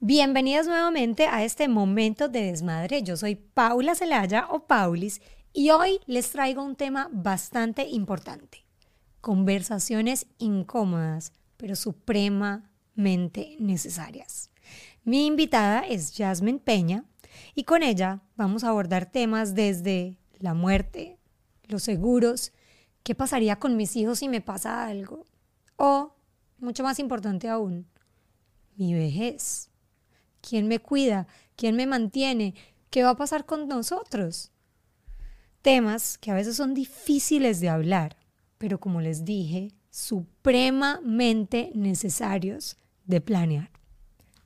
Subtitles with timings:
[0.00, 3.02] Bienvenidos nuevamente a este momento de desmadre.
[3.02, 5.22] Yo soy Paula Celaya o Paulis
[5.54, 8.66] y hoy les traigo un tema bastante importante.
[9.22, 14.50] Conversaciones incómodas, pero supremamente necesarias.
[15.02, 17.06] Mi invitada es Jasmine Peña
[17.54, 21.18] y con ella vamos a abordar temas desde la muerte,
[21.68, 22.52] los seguros,
[23.02, 25.24] qué pasaría con mis hijos si me pasa algo
[25.76, 26.14] o,
[26.58, 27.86] mucho más importante aún,
[28.76, 29.70] mi vejez.
[30.48, 31.26] ¿Quién me cuida?
[31.56, 32.54] ¿Quién me mantiene?
[32.90, 34.52] ¿Qué va a pasar con nosotros?
[35.60, 38.16] Temas que a veces son difíciles de hablar,
[38.56, 43.70] pero como les dije, supremamente necesarios de planear.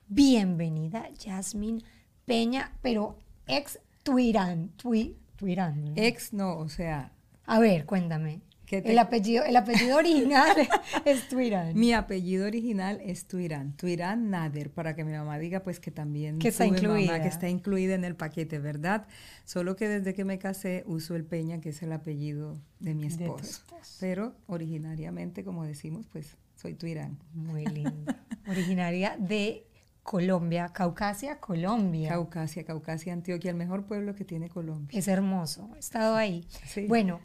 [0.07, 1.83] Bienvenida, Jasmine
[2.25, 4.69] Peña, pero ex Tuirán.
[4.77, 5.93] Tui, Tuirán.
[5.95, 7.13] Ex no, o sea.
[7.45, 8.41] A ver, cuéntame.
[8.77, 10.55] El, apellido, el apellido original
[11.05, 11.77] es Tuirán.
[11.77, 13.75] Mi apellido original es Tuirán.
[13.75, 17.21] Tuirán Nader, para que mi mamá diga pues que también que está incluida.
[17.21, 19.07] que está incluida en el paquete, ¿verdad?
[19.45, 23.07] Solo que desde que me casé uso el Peña, que es el apellido de mi
[23.07, 23.61] esposo.
[23.99, 27.19] Pero originariamente, como decimos, pues soy Tuirán.
[27.33, 28.13] Muy lindo.
[28.47, 29.67] Originaria de
[30.03, 32.09] Colombia, Caucasia, Colombia.
[32.09, 34.97] Caucasia, Caucasia, Antioquia, el mejor pueblo que tiene Colombia.
[34.97, 36.47] Es hermoso, he estado ahí.
[36.87, 37.19] Bueno,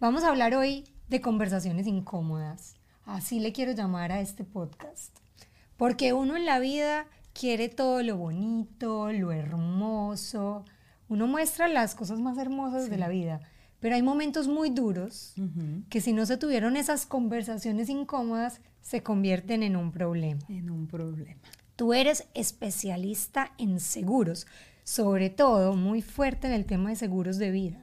[0.00, 2.76] Vamos a hablar hoy de conversaciones incómodas.
[3.04, 5.16] Así le quiero llamar a este podcast.
[5.76, 10.64] Porque uno en la vida quiere todo lo bonito, lo hermoso.
[11.08, 13.40] Uno muestra las cosas más hermosas de la vida.
[13.80, 15.34] Pero hay momentos muy duros
[15.88, 20.40] que si no se tuvieron esas conversaciones incómodas, se convierten en un problema.
[20.48, 21.40] En un problema.
[21.76, 24.48] Tú eres especialista en seguros,
[24.82, 27.82] sobre todo muy fuerte en el tema de seguros de vida.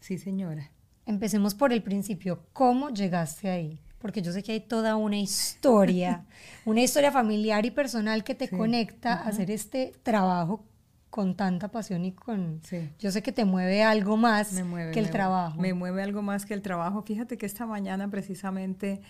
[0.00, 0.72] Sí, señora.
[1.06, 2.42] Empecemos por el principio.
[2.52, 3.80] ¿Cómo llegaste ahí?
[3.98, 6.26] Porque yo sé que hay toda una historia,
[6.64, 10.64] una historia familiar y personal que te conecta a hacer este trabajo
[11.10, 12.60] con tanta pasión y con...
[12.98, 14.50] Yo sé que te mueve algo más
[14.92, 15.58] que el trabajo.
[15.58, 17.02] Me mueve algo más que el trabajo.
[17.02, 19.00] Fíjate que esta mañana precisamente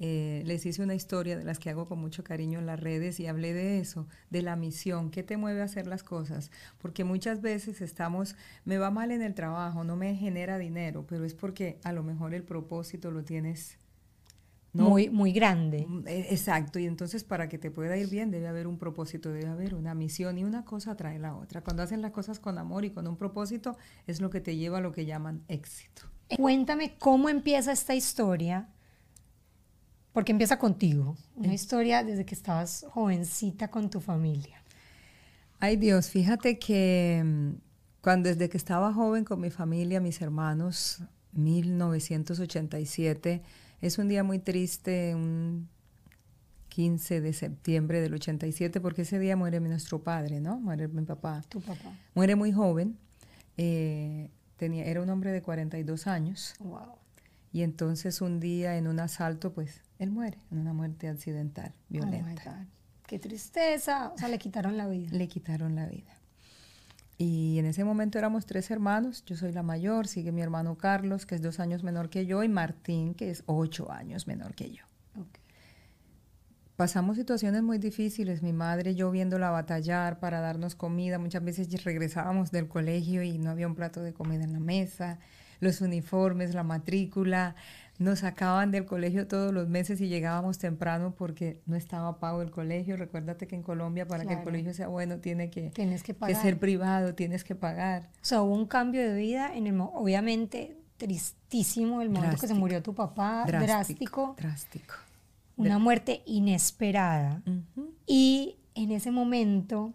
[0.00, 3.20] eh, les hice una historia de las que hago con mucho cariño en las redes
[3.20, 7.04] y hablé de eso, de la misión, qué te mueve a hacer las cosas, porque
[7.04, 11.34] muchas veces estamos, me va mal en el trabajo, no me genera dinero, pero es
[11.34, 13.78] porque a lo mejor el propósito lo tienes
[14.74, 15.86] muy, muy grande.
[15.88, 19.30] Mm, e, exacto, y entonces para que te pueda ir bien debe haber un propósito,
[19.30, 21.62] debe haber una misión y una cosa trae la otra.
[21.62, 24.78] Cuando hacen las cosas con amor y con un propósito es lo que te lleva
[24.78, 26.02] a lo que llaman éxito.
[26.36, 28.68] Cuéntame cómo empieza esta historia
[30.14, 34.62] porque empieza contigo, una historia desde que estabas jovencita con tu familia.
[35.58, 37.50] Ay Dios, fíjate que mm,
[38.00, 43.42] cuando desde que estaba joven con mi familia, mis hermanos, 1987,
[43.80, 45.68] es un día muy triste, un
[46.68, 50.60] 15 de septiembre del 87, porque ese día muere nuestro padre, ¿no?
[50.60, 51.42] Muere mi papá.
[51.48, 51.92] Tu papá.
[52.14, 52.96] Muere muy joven,
[53.56, 56.54] eh, tenía, era un hombre de 42 años.
[56.60, 57.03] Wow.
[57.54, 61.84] Y entonces un día en un asalto, pues él muere en una muerte accidental, oh
[61.88, 62.66] violenta.
[63.06, 64.10] Qué tristeza.
[64.12, 65.16] O sea, le quitaron la vida.
[65.16, 66.18] Le quitaron la vida.
[67.16, 69.24] Y en ese momento éramos tres hermanos.
[69.24, 72.42] Yo soy la mayor, sigue mi hermano Carlos, que es dos años menor que yo,
[72.42, 74.82] y Martín, que es ocho años menor que yo.
[76.74, 81.20] Pasamos situaciones muy difíciles, mi madre y yo viéndola batallar para darnos comida.
[81.20, 85.20] Muchas veces regresábamos del colegio y no había un plato de comida en la mesa
[85.64, 87.56] los uniformes, la matrícula.
[87.98, 92.50] Nos sacaban del colegio todos los meses y llegábamos temprano porque no estaba pago el
[92.50, 92.96] colegio.
[92.96, 96.58] Recuérdate que en Colombia para que el colegio sea bueno tiene que, tienes que, ser
[96.58, 98.10] privado, tienes que pagar.
[98.14, 102.54] O sea, hubo un cambio de vida, en el, obviamente tristísimo el momento que se
[102.54, 104.34] murió tu papá, drástico.
[104.38, 104.94] Drástico.
[105.56, 107.42] Una muerte inesperada.
[108.06, 109.94] Y en ese momento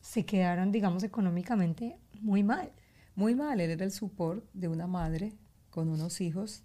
[0.00, 2.72] se quedaron, digamos, económicamente muy mal
[3.14, 3.60] muy mal.
[3.60, 5.32] Él era el support de una madre
[5.70, 6.62] con unos hijos,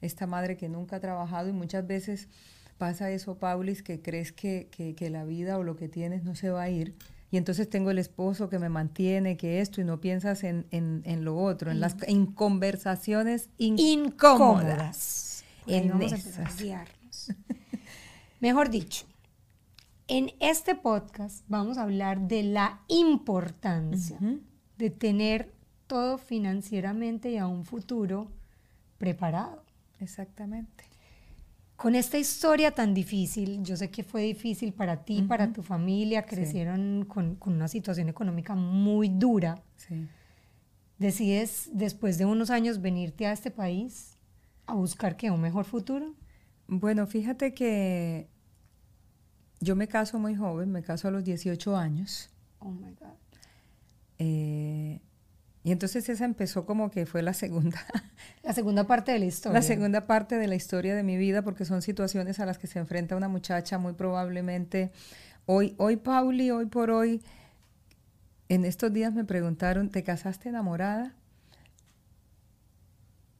[0.00, 2.28] esta madre que nunca ha trabajado y muchas veces
[2.78, 6.50] pasa eso, Paulis, que crees que, que, la vida o lo que tienes no se
[6.50, 6.96] va a ir.
[7.30, 11.24] Y entonces tengo el esposo que me mantiene, que esto, y no piensas en, en,
[11.24, 15.44] lo otro, en las en conversaciones incómodas.
[15.66, 15.92] En
[18.40, 19.06] Mejor dicho,
[20.08, 24.18] en este podcast vamos a hablar de la importancia
[24.76, 25.51] de tener
[25.92, 28.30] todo financieramente y a un futuro
[28.96, 29.62] preparado.
[30.00, 30.84] Exactamente.
[31.76, 36.22] Con esta historia tan difícil, yo sé que fue difícil para ti, para tu familia,
[36.22, 39.62] crecieron con, una situación económica muy dura.
[39.76, 40.08] Sí.
[40.96, 44.16] Decides después de unos años venirte a este país
[44.64, 46.14] a buscar que un mejor futuro.
[46.68, 48.30] Bueno, fíjate que
[49.60, 52.30] yo me caso muy joven, me caso a los 18 años.
[52.60, 53.18] Oh my God.
[54.18, 55.02] Eh,
[55.64, 57.78] y entonces esa empezó como que fue la segunda.
[58.42, 59.60] La segunda parte de la historia.
[59.60, 62.66] La segunda parte de la historia de mi vida, porque son situaciones a las que
[62.66, 64.90] se enfrenta una muchacha muy probablemente.
[65.46, 67.22] Hoy, hoy Pauli, hoy por hoy,
[68.48, 71.14] en estos días me preguntaron, ¿te casaste enamorada?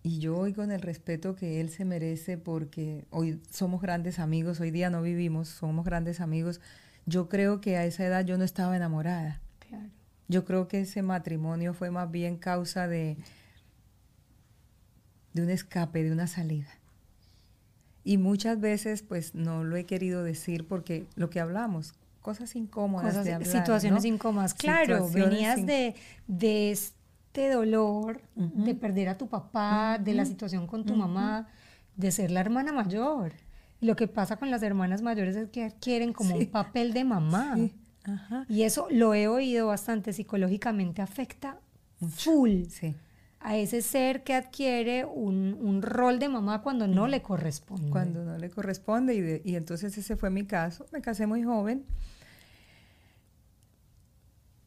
[0.05, 4.61] Y yo hoy con el respeto que él se merece, porque hoy somos grandes amigos,
[4.61, 6.61] hoy día no vivimos, somos grandes amigos.
[7.07, 9.41] Yo creo que a esa edad yo no estaba enamorada.
[9.69, 9.91] Claro.
[10.32, 13.17] Yo creo que ese matrimonio fue más bien causa de,
[15.34, 16.69] de un escape, de una salida.
[18.05, 23.08] Y muchas veces pues no lo he querido decir porque lo que hablamos, cosas incómodas
[23.11, 24.08] Cosas- de hablar, situaciones ¿no?
[24.08, 24.55] incómodas.
[24.55, 25.94] Claro, Situaciones venías de,
[26.26, 31.49] de este dolor, de perder a tu papá, de la situación con tu mamá,
[31.96, 33.32] de ser la hermana mayor.
[33.81, 36.44] Y Lo que pasa con las hermanas mayores es que quieren como Sí.
[36.44, 37.52] un papel de mamá.
[37.56, 37.73] Sí,
[38.04, 38.46] ajá.
[38.49, 41.58] Y eso lo he oído bastante psicológicamente, afecta
[42.16, 42.96] full Sí.
[43.40, 47.90] a ese ser que adquiere un, un rol de mamá cuando no le corresponde.
[47.90, 50.87] cuando no le corresponde y, de- y entonces ese fue mi caso.
[50.93, 51.84] Me casé muy joven.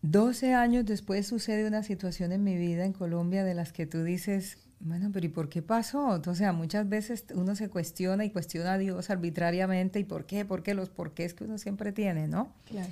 [0.01, 4.03] 12 años después sucede una situación en mi vida en Colombia de las que tú
[4.03, 6.21] dices, bueno, pero ¿y por qué pasó?
[6.23, 10.45] O sea, muchas veces uno se cuestiona y cuestiona a Dios arbitrariamente y por qué,
[10.45, 12.53] por qué, los porqués que uno siempre tiene, ¿no?
[12.65, 12.89] Claro.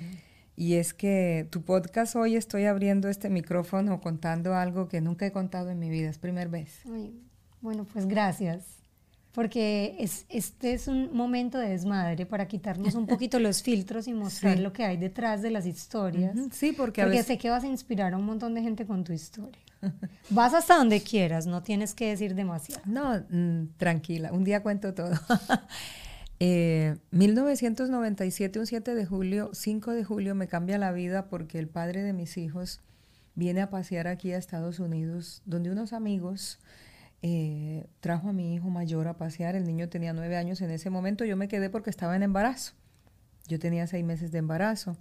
[0.56, 5.32] Y es que tu podcast hoy estoy abriendo este micrófono contando algo que nunca he
[5.32, 6.80] contado en mi vida, es primera vez.
[6.92, 7.12] Ay,
[7.60, 8.64] bueno, pues gracias.
[9.32, 14.12] Porque es, este es un momento de desmadre para quitarnos un poquito los filtros y
[14.14, 14.62] mostrar Sí.
[14.62, 16.36] lo que hay detrás de las historias.
[16.36, 17.26] Ujú, Sí, porque a Porque veces...
[17.26, 19.58] sé que vas a inspirar a un montón de gente con tu historia.
[20.30, 22.80] Vas hasta donde quieras, no tienes que decir demasiado.
[22.86, 25.10] No, mm, tranquila, un día cuento todo.
[26.40, 31.68] Eh, 1997, un 7 de julio, 5 de julio, me cambia la vida porque el
[31.68, 32.80] padre de mis hijos
[33.34, 36.58] viene a pasear aquí a Estados Unidos, donde unos amigos
[37.22, 39.56] eh, trajo a mi hijo mayor a pasear.
[39.56, 41.24] El niño tenía nueve años en ese momento.
[41.24, 42.74] Yo me quedé porque estaba en embarazo.
[43.48, 44.96] Yo tenía seis meses de embarazo.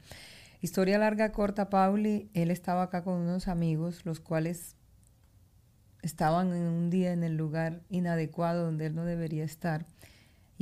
[0.62, 2.30] Historia larga, corta, Pauli.
[2.34, 4.76] Él estaba acá con unos amigos, los cuales
[6.02, 9.86] estaban en un día en el lugar inadecuado donde él no debería estar.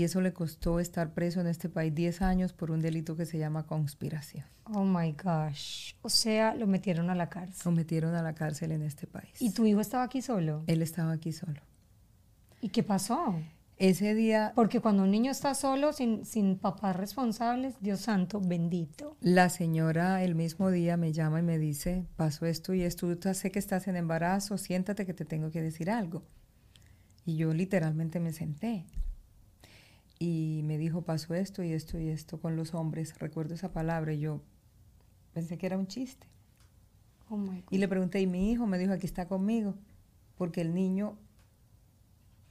[0.02, 3.28] Y eso le costó estar preso en este país 10 años por un delito que
[3.28, 4.46] se llama conspiración.
[4.64, 5.94] Oh my gosh.
[6.02, 7.62] O sea, lo metieron a la cárcel.
[7.66, 9.40] Lo metieron a la cárcel en este país.
[9.40, 10.64] ¿Y tu hijo estaba aquí solo?
[10.66, 11.62] Él estaba aquí solo.
[12.62, 13.36] ¿Y qué pasó?
[13.78, 19.16] Ese día Porque cuando un niño está solo, sin, sin papás responsables, Dios santo, bendito.
[19.22, 23.52] la señora el mismo día me llama y me dice, pasó esto y esto, sé
[23.52, 26.24] que estás en embarazo, siéntate que te tengo que decir algo.
[27.24, 28.88] Y yo literalmente me senté.
[30.24, 33.18] Y me dijo, pasó esto y esto y esto con los hombres.
[33.18, 34.44] Recuerdo esa palabra y yo
[35.34, 36.28] pensé que era un chiste.
[37.28, 37.64] Oh my.
[37.72, 38.68] Y le pregunté, ¿y mi hijo?
[38.68, 39.74] Me dijo, aquí está conmigo.
[40.38, 41.18] Porque el niño,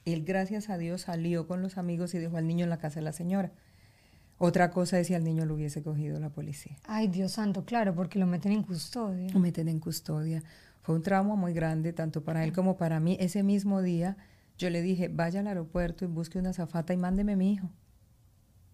[0.04, 2.96] él gracias a Dios salió con los amigos y dejó al niño en la casa
[2.96, 3.52] de la señora.
[4.36, 6.76] Otra cosa es si al niño lo hubiese cogido la policía.
[6.88, 9.32] Ay, Dios santo, claro, porque lo meten en custodia.
[9.32, 10.42] Lo meten en custodia.
[10.82, 13.16] Fue un trauma muy grande, tanto para él como para mí.
[13.20, 14.16] Ese mismo día
[14.60, 17.70] yo le dije, vaya al aeropuerto y busque una zafata y mándeme a mi hijo.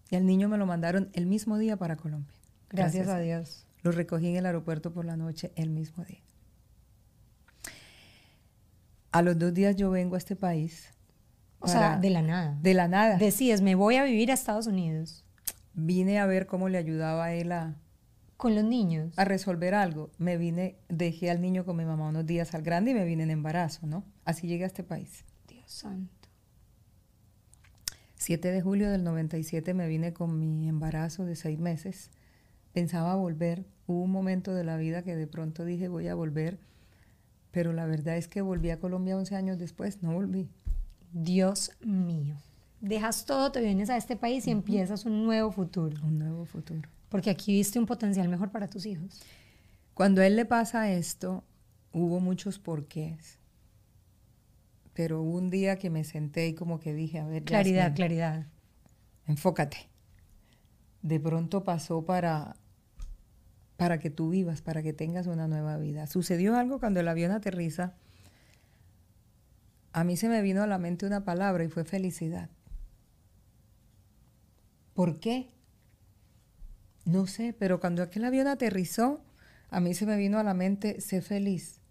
[0.09, 2.35] Y al niño me lo mandaron el mismo día para Colombia.
[2.69, 3.65] Gracias, a Dios.
[3.83, 6.19] Lo recogí en el aeropuerto por la noche el mismo día.
[9.13, 10.89] A los dos días yo vengo a este país.
[11.59, 12.57] O sea, de la nada.
[12.61, 13.17] de la nada.
[13.17, 15.23] Decides, me voy a vivir a Estados Unidos
[15.73, 17.75] Vine a ver cómo le ayudaba a él a,
[18.35, 19.13] con los niños.
[19.17, 20.09] a resolver algo.
[20.17, 23.23] Me vine, dejé al niño con mi mamá unos días al grande y me vine
[23.23, 24.03] en embarazo, ¿no?
[24.25, 25.23] Así llegué a este país.
[25.67, 26.29] Santo.
[28.15, 32.09] 7 de julio del 97 me vine con mi embarazo de seis meses.
[32.73, 33.65] Pensaba volver.
[33.85, 36.57] Hubo un momento de la vida que de pronto dije voy a volver,
[37.51, 40.49] pero la verdad es que volví a Colombia 11 años después, no volví.
[41.13, 42.35] Dios mío.
[42.81, 45.97] Dejas todo, te vienes a este país y empiezas un nuevo futuro.
[46.03, 46.87] Un nuevo futuro.
[47.09, 49.21] Porque aquí viste un potencial mejor para tus hijos.
[49.93, 51.43] Cuando a él le pasa esto,
[51.91, 53.36] hubo muchos porqués.
[54.97, 58.47] Pero hubo un día que me senté y como que dije, a ver, Claridad, claridad.
[59.27, 59.77] enfócate.
[61.03, 62.55] De pronto pasó para,
[63.77, 66.07] para que tú vivas, para que tengas una nueva vida.
[66.07, 67.93] Sucedió algo cuando el avión aterriza.
[69.93, 72.49] A mí se me vino a la mente una palabra y fue felicidad.
[74.95, 75.53] ¿Por qué?
[77.05, 79.21] No sé, pero cuando aquel avión aterrizó,
[79.69, 81.81] a mí se me vino a la mente, sé feliz.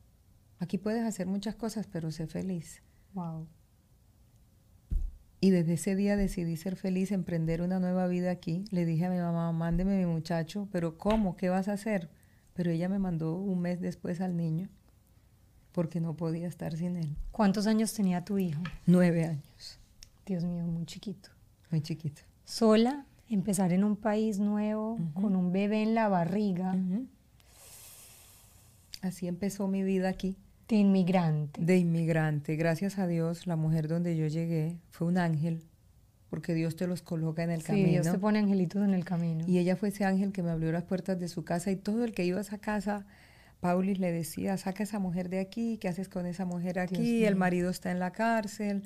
[0.59, 2.83] Aquí puedes hacer muchas cosas, pero sé feliz.
[3.17, 3.47] Wow.
[5.41, 8.67] Y desde ese día decidí ser feliz, emprender una nueva vida aquí.
[8.71, 11.37] Le dije a mi mamá, mándeme mi muchacho, pero ¿cómo?
[11.37, 12.11] ¿Qué vas a hacer?
[12.53, 14.69] Pero ella me mandó un mes después al niño
[15.73, 17.17] porque no podía estar sin él.
[17.33, 18.63] ¿Cuántos años tenía tu hijo?
[18.87, 19.79] Nueve años.
[20.27, 21.31] Dios mío, muy chiquito.
[21.71, 22.23] Muy chiquito.
[22.45, 26.77] Sola, empezar en un país nuevo, con un bebé en la barriga.
[29.01, 30.37] Así empezó mi vida aquí.
[30.69, 31.61] De inmigrante.
[31.63, 32.57] De inmigrante.
[32.57, 35.63] Gracias a Dios, la mujer donde yo llegué fue un ángel,
[36.29, 37.89] porque Dios te los coloca en el sí, camino.
[37.89, 39.45] Dios te pone angelitos en el camino.
[39.47, 42.05] Y ella fue ese ángel que me abrió las puertas de su casa y todo
[42.05, 43.07] el que iba a esa casa,
[43.61, 47.25] Paulis le decía, saca esa mujer de aquí, ¿qué haces con esa mujer aquí?
[47.25, 48.83] El marido está en la cárcel,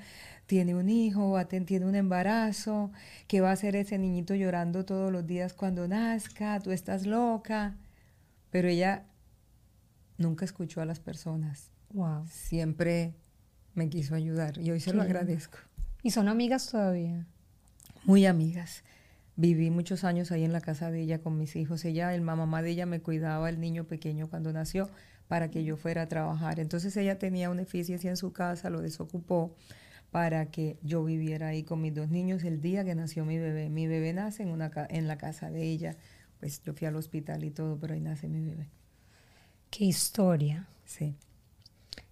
[0.46, 2.92] tiene un hijo, tiene un embarazo,
[3.26, 6.60] ¿qué va a hacer ese niñito llorando todos los días cuando nazca?
[6.60, 7.76] Tú estás loca.
[8.50, 9.04] Pero ella
[10.20, 11.72] nunca escuchó a las personas.
[11.92, 12.26] Wow.
[12.28, 13.14] Siempre
[13.74, 15.58] me quiso ayudar y hoy se lo agradezco.
[16.02, 17.26] ¿Y son amigas todavía?
[18.04, 18.84] Muy amigas.
[19.36, 21.84] Viví muchos años ahí en la casa de ella con mis hijos.
[21.84, 24.88] Ella, el mamá de ella me cuidaba el niño pequeño cuando nació
[25.28, 26.60] para que yo fuera a trabajar.
[26.60, 29.54] Entonces ella tenía una eficiencia en su casa, lo desocupó
[30.10, 33.70] para que yo viviera ahí con mis dos niños el día que nació mi bebé.
[33.70, 35.96] Mi bebé nace en, una, en la casa de ella.
[36.40, 38.68] Pues yo fui al hospital y todo, pero ahí nace mi bebé.
[39.70, 40.66] Qué historia.
[40.84, 41.14] Sí.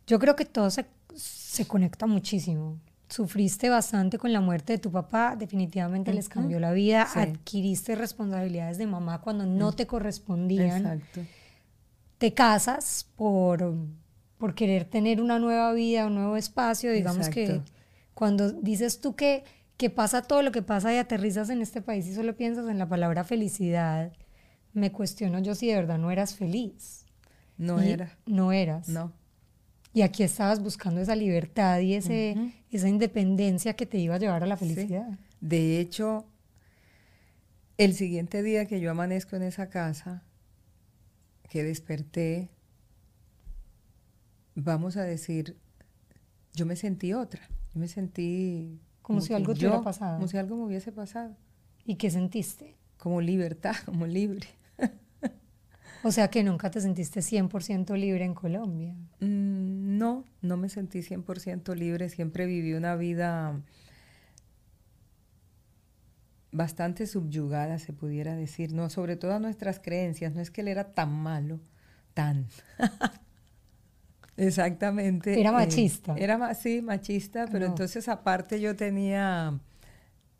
[0.06, 4.90] Yo creo que todo se, se conecta muchísimo sufriste bastante con la muerte de tu
[4.90, 10.86] papá, definitivamente les cambió la vida, adquiriste responsabilidades de mamá cuando no te correspondían.
[10.86, 11.22] Exacto.
[12.18, 13.74] Te casas por,
[14.36, 17.62] por querer tener una nueva vida, un nuevo espacio, digamos que
[18.12, 19.44] cuando dices tú que,
[19.76, 22.78] que pasa todo lo que pasa y aterrizas en este país y solo piensas en
[22.78, 24.12] la palabra felicidad,
[24.74, 27.06] me cuestiono yo si de verdad no eras feliz.
[27.58, 28.16] No era.
[28.24, 28.88] No eras.
[28.88, 29.12] No.
[29.92, 34.44] Y aquí estabas buscando esa libertad y ese, esa independencia que te iba a llevar
[34.44, 35.18] a la felicidad.
[35.40, 36.24] De hecho,
[37.78, 40.22] el siguiente día que yo amanezco en esa casa,
[41.48, 42.50] que desperté,
[44.54, 45.56] vamos a decir,
[46.54, 47.40] yo me sentí otra.
[47.72, 48.80] Yo me sentí...
[49.02, 50.16] Como, si algo te hubiera pasado.
[50.16, 51.34] Como si algo me hubiese pasado.
[51.86, 52.76] ¿Y qué sentiste?
[52.98, 54.48] Como libertad, como libre.
[56.02, 58.94] O sea que nunca te sentiste 100% libre en Colombia.
[59.20, 62.08] Mm, no, no me sentí 100% libre.
[62.08, 63.60] Siempre viví una vida
[66.52, 68.72] bastante subyugada, se pudiera decir.
[68.72, 70.34] No, sobre todo a nuestras creencias.
[70.34, 71.60] No es que él era tan malo,
[72.14, 72.46] tan.
[74.36, 75.40] Exactamente.
[75.40, 76.14] Era machista.
[76.16, 79.58] era, sí, machista, pero entonces aparte yo tenía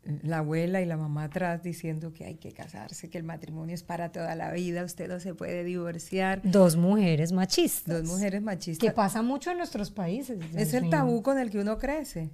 [0.03, 3.83] la abuela y la mamá atrás diciendo que hay que casarse, que el matrimonio es
[3.83, 6.41] para toda la vida, usted no se puede divorciar.
[6.43, 8.01] Dos mujeres machistas.
[8.01, 8.87] Dos mujeres machistas.
[8.87, 10.39] Que pasa mucho en nuestros países.
[10.55, 12.29] Es el tabú con el que uno crece.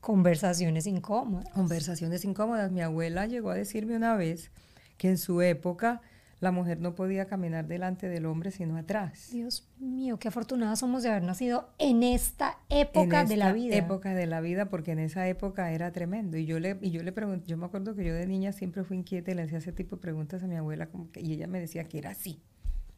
[0.00, 1.52] Conversaciones incómodas.
[1.52, 2.72] Conversaciones incómodas.
[2.72, 4.50] Mi abuela llegó a decirme una vez
[4.96, 6.00] que en su época
[6.40, 9.28] la mujer no podía caminar delante del hombre sino atrás.
[9.30, 13.76] Dios mío, qué afortunadas somos de haber nacido en esta época de la vida.
[13.76, 16.38] época de la vida, porque en esa época era tremendo.
[16.38, 18.84] Y yo le, y yo le pregunté, yo me acuerdo que yo de niña siempre
[18.84, 21.34] fui inquieta y le hacía ese tipo de preguntas a mi abuela, como que, y
[21.34, 22.40] ella me decía que era así.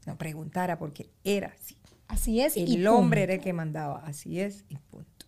[0.06, 1.76] No preguntara porque era así.
[2.08, 2.56] Así es.
[2.56, 5.26] El hombre era el que mandaba, así es y punto.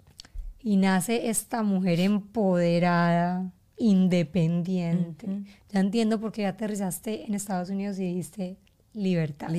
[0.60, 5.44] Y nace esta mujer empoderada, independiente.
[5.70, 8.56] Ya entiendo por qué aterrizaste en Estados Unidos y dijiste
[8.92, 9.50] libertad.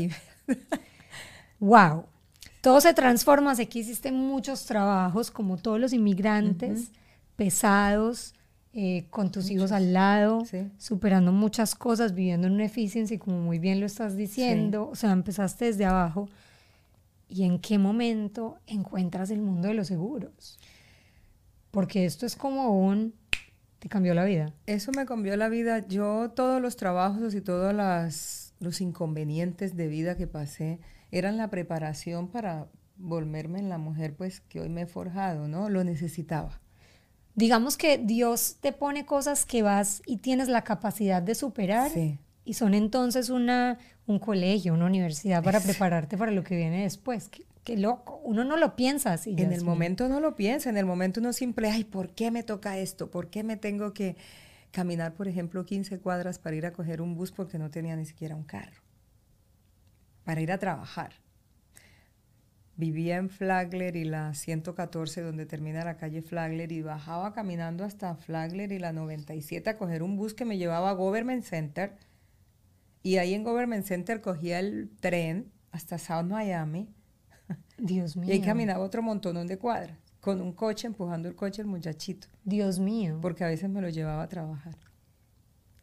[1.59, 2.05] wow.
[2.61, 3.53] Todo se transforma.
[3.55, 6.91] Sé que hiciste muchos trabajos, como todos los inmigrantes,
[7.35, 8.33] pesados,
[8.73, 10.43] eh, con tus hijos al lado,
[10.79, 14.89] superando muchas cosas, viviendo en una eficiencia, como muy bien lo estás diciendo.
[14.89, 16.27] O sea, empezaste desde abajo.
[17.29, 20.57] ¿Y en qué momento encuentras el mundo de los seguros?
[21.69, 23.13] Porque esto es como un
[23.85, 24.51] ¿Te cambió la vida?
[24.65, 25.85] Eso me cambió la vida.
[25.87, 27.71] Yo todos los trabajos y todos
[28.59, 30.79] los inconvenientes de vida que pasé
[31.11, 35.69] eran la preparación para volverme en la mujer pues que hoy me he forjado, ¿no?
[35.69, 36.59] Lo necesitaba.
[37.35, 42.17] Digamos que Dios te pone cosas que vas y tienes la capacidad de superar sí.
[42.43, 43.77] y son entonces una,
[44.07, 47.29] un colegio, una universidad para prepararte para lo que viene después.
[47.29, 49.35] Qué loco, uno no lo piensa así.
[49.37, 52.43] En el momento no lo piensa, en el momento uno siempre, ay, ¿por qué me
[52.43, 53.09] toca esto?
[53.09, 54.15] ¿Por qué me tengo que
[54.71, 58.05] caminar, por ejemplo, 15 cuadras para ir a coger un bus porque no tenía ni
[58.05, 58.81] siquiera un carro?
[60.23, 61.13] Para ir a trabajar.
[62.77, 68.15] Vivía en Flagler y la 114, donde termina la calle Flagler, y bajaba caminando hasta
[68.15, 71.97] Flagler y la 97 a coger un bus que me llevaba a Government Center.
[73.01, 76.94] Y ahí en Government Center cogía el tren hasta South Miami
[77.77, 78.29] Dios mío.
[78.29, 79.97] Y ahí caminaba otro montón de cuadras.
[80.21, 83.19] con un coche, empujando el coche el muchachito, Dios mío.
[83.21, 84.75] porque a veces me lo llevaba a trabajar.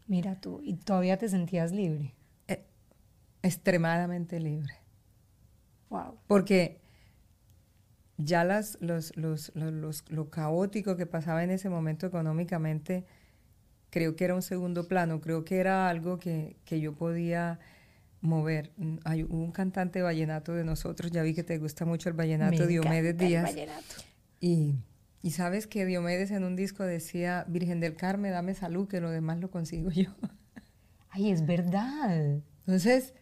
[0.06, 2.14] Mira tú, y todavía te sentías libre.
[2.48, 2.64] Eh,
[3.42, 4.74] extremadamente libre.
[5.90, 6.18] Wow.
[6.26, 6.80] Porque
[8.16, 13.04] ya las, los, los, los- los- lo caótico que pasaba en ese momento económicamente,
[13.90, 17.60] creo que era un segundo plano, creo que era algo que, que yo podía
[18.22, 18.72] mover.
[18.78, 22.56] Mm, Hay un cantante vallenato de nosotros, ya vi que te gusta mucho el vallenato,
[22.62, 23.44] Me Diomedes el Díaz.
[23.44, 23.94] vallenato.
[24.40, 24.74] Y,
[25.22, 29.10] y sabes que Diomedes en un disco decía, Virgen del Carmen, dame salud, que lo
[29.10, 30.10] demás lo consigo yo.
[31.10, 32.40] Ay, es verdad.
[32.60, 33.12] Entonces,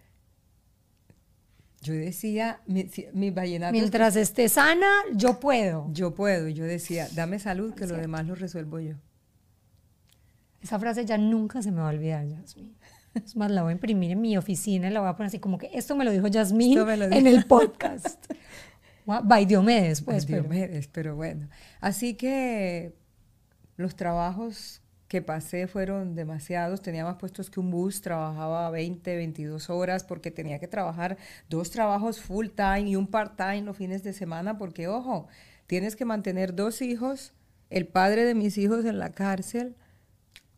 [1.83, 3.73] yo decía, mi, mi vallenato...
[3.73, 5.89] Mientras esté sana, yo puedo.
[5.93, 8.95] Yo puedo, y yo decía, dame salud, que lo demás lo resuelvo yo.
[10.61, 12.77] Esa frase ya nunca se me va a olvidar, Yasmín.
[13.25, 15.39] Es más, la voy a imprimir en mi oficina y la voy a poner así
[15.39, 18.25] como que esto me lo dijo Yasmín en el podcast.
[19.25, 20.27] By Diomedes, pues.
[20.27, 21.49] pero- Diomedes, pero bueno.
[21.81, 22.95] Así que
[23.77, 26.83] los trabajos que pasé fueron demasiados.
[26.83, 31.17] Tenía más puestos que un bus, trabajaba 20, 22 horas porque tenía que trabajar
[31.49, 35.27] dos trabajos full time y un part time los fines de semana porque, ojo,
[35.67, 37.33] tienes que mantener dos hijos,
[37.71, 39.75] el padre de mis hijos en la cárcel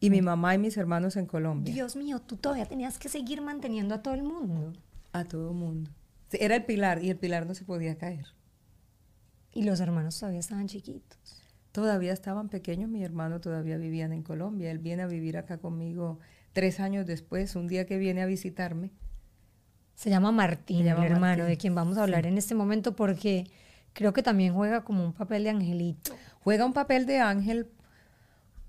[0.02, 1.72] y mi mamá y mis hermanos en Colombia.
[1.72, 4.72] Dios mío, tú todavía tenías que seguir manteniendo a todo el mundo.
[5.12, 5.92] A todo mundo.
[6.32, 8.26] Era el pilar y el pilar no se podía caer.
[9.52, 11.44] Y los hermanos todavía estaban chiquitos.
[11.70, 14.72] Todavía estaban pequeños, mi hermano todavía vivían en Colombia.
[14.72, 16.18] Él viene a vivir acá conmigo
[16.52, 18.90] tres años después, un día que viene a visitarme.
[19.94, 22.56] Se llama Martín, Se llama el hermano, Martín, de quien vamos a hablar en este
[22.56, 23.46] momento, porque
[23.92, 26.12] creo que también juega como un papel de angelito.
[26.40, 27.68] Juega un papel de ángel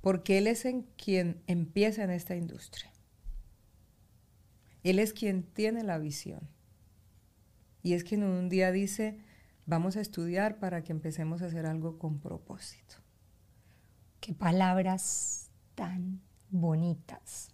[0.03, 2.91] porque él es en quien empieza en esta industria.
[4.83, 6.41] Él es quien tiene la visión.
[7.83, 9.17] Y es quien un día dice,
[9.65, 12.95] vamos a estudiar para que empecemos a hacer algo con propósito.
[14.19, 16.19] Qué palabras tan
[16.49, 17.53] bonitas.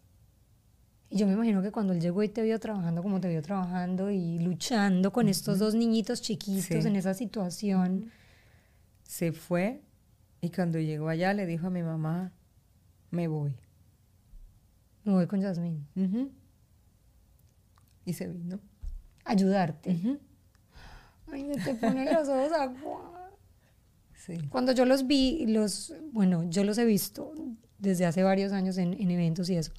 [1.12, 3.44] Y yo me imagino que cuando él llegó y te vio trabajando como te vio
[3.44, 6.88] trabajando y luchando con estos dos niñitos chiquitos Sí.
[6.88, 8.12] en esa situación,
[9.04, 9.84] Se fue
[10.42, 12.32] y cuando llegó allá le dijo a mi mamá,
[13.12, 13.56] me voy.
[15.04, 15.86] me voy con Yasmín.
[18.06, 18.60] Y se vino.
[19.26, 20.20] Ayudarte.
[21.32, 23.32] Ay, me te ponen los ojos agua.
[24.16, 24.38] Sí.
[24.50, 27.34] Cuando yo los vi, los, bueno, yo los he visto
[27.78, 29.72] desde hace varios años en, en eventos y eso.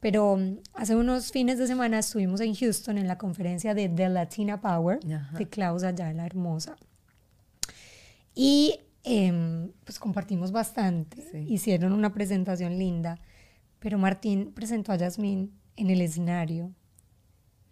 [0.00, 4.08] Pero mm, hace unos fines de semana estuvimos en Houston en la conferencia de The
[4.08, 5.38] Latina Power Ajá.
[5.38, 6.76] de Klaus Ayala Hermosa.
[8.34, 11.22] Y em, pues compartimos bastante.
[11.30, 11.46] Sí.
[11.48, 13.18] Hicieron una presentación linda.
[13.78, 16.72] Pero Martín presentó a Yasmín en el escenario.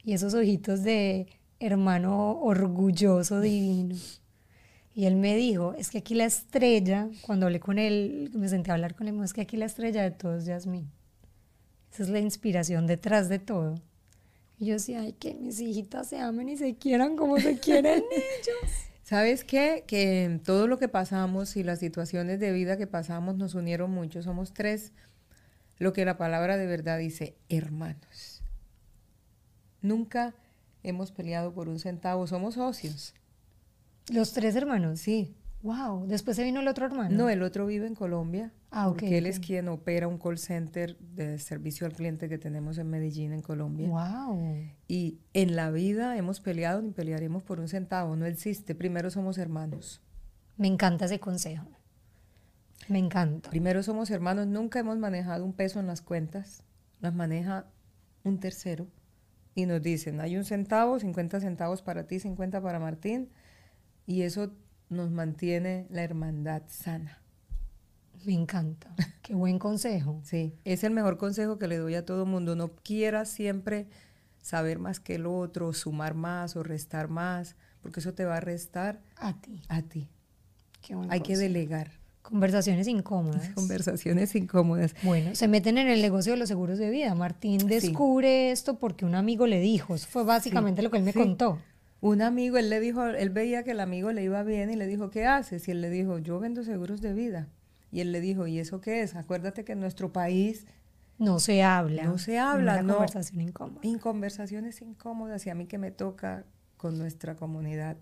[0.02, 1.26] Y esos ojitos de
[1.60, 3.96] hermano orgulloso, divino.
[4.94, 8.70] Y él me dijo, es que aquí la estrella, cuando hablé con él, me senté
[8.70, 10.90] a hablar con él, es que aquí la estrella de todo es Yasmín.
[11.92, 13.76] Esa es la inspiración detrás de todo.
[14.58, 18.02] Y yo decía, ay, que mis hijitas se amen y se quieran como se quieren
[18.12, 18.89] ellos.
[19.10, 19.82] ¿Sabes qué?
[19.88, 24.22] Que todo lo que pasamos y las situaciones de vida que pasamos nos unieron mucho.
[24.22, 24.92] Somos tres,
[25.80, 28.44] lo que la palabra de verdad dice, hermanos.
[29.82, 30.32] Nunca
[30.84, 33.12] hemos peleado por un centavo, somos socios.
[34.12, 35.00] Los tres hermanos.
[35.00, 35.34] Sí.
[35.62, 36.06] Wow.
[36.06, 37.14] Después se vino el otro hermano.
[37.14, 38.52] No, el otro vive en Colombia.
[38.70, 42.38] Ah, ok, Porque él es quien opera un call center de servicio al cliente que
[42.38, 43.88] tenemos en Medellín, en Colombia.
[43.88, 44.40] Wow.
[44.88, 48.74] Y en la vida hemos peleado ni pelearemos por un centavo, no existe.
[48.74, 50.00] Primero somos hermanos.
[50.56, 51.66] Me encanta ese consejo.
[52.88, 53.50] Me encanta.
[53.50, 56.64] Primero somos hermanos, nunca hemos manejado un peso en las cuentas,
[57.00, 57.66] las maneja
[58.24, 58.88] un tercero
[59.54, 63.30] y nos dicen, hay un centavo, 50 centavos para ti, 50 para Martín,
[64.06, 64.52] y eso
[64.90, 67.18] nos mantiene la hermandad sana.
[68.24, 68.94] Me encanta.
[69.22, 70.20] Qué buen consejo.
[70.24, 72.54] Sí, es el mejor consejo que le doy a todo mundo.
[72.54, 73.86] No quieras siempre
[74.42, 78.40] saber más que el otro, sumar más o restar más, porque eso te va a
[78.40, 79.62] restar A ti.
[79.68, 80.08] a ti.
[80.82, 81.92] Qué buen Hay que delegar.
[82.22, 83.48] Conversaciones incómodas.
[83.54, 84.94] Conversaciones incómodas.
[85.02, 87.14] Bueno, se meten en el negocio de los seguros de vida.
[87.14, 89.94] Martín descubre esto porque un amigo le dijo.
[89.94, 91.18] Eso fue básicamente lo que él me sí.
[91.18, 91.58] contó.
[92.02, 94.86] Un amigo, él le dijo, él veía que el amigo le iba bien y le
[94.86, 95.68] dijo, ¿qué haces?
[95.68, 97.48] Y él le dijo, yo vendo seguros de vida.
[97.92, 99.16] Y él le dijo, ¿y eso qué es?
[99.16, 100.66] Acuérdate que en nuestro país
[101.18, 102.04] No se habla.
[102.04, 102.94] no se habla, Una no.
[102.94, 103.80] conversación incómoda.
[103.82, 106.44] En conversaciones incómodas y a mí que me toca
[106.78, 107.98] con nuestra comunidad.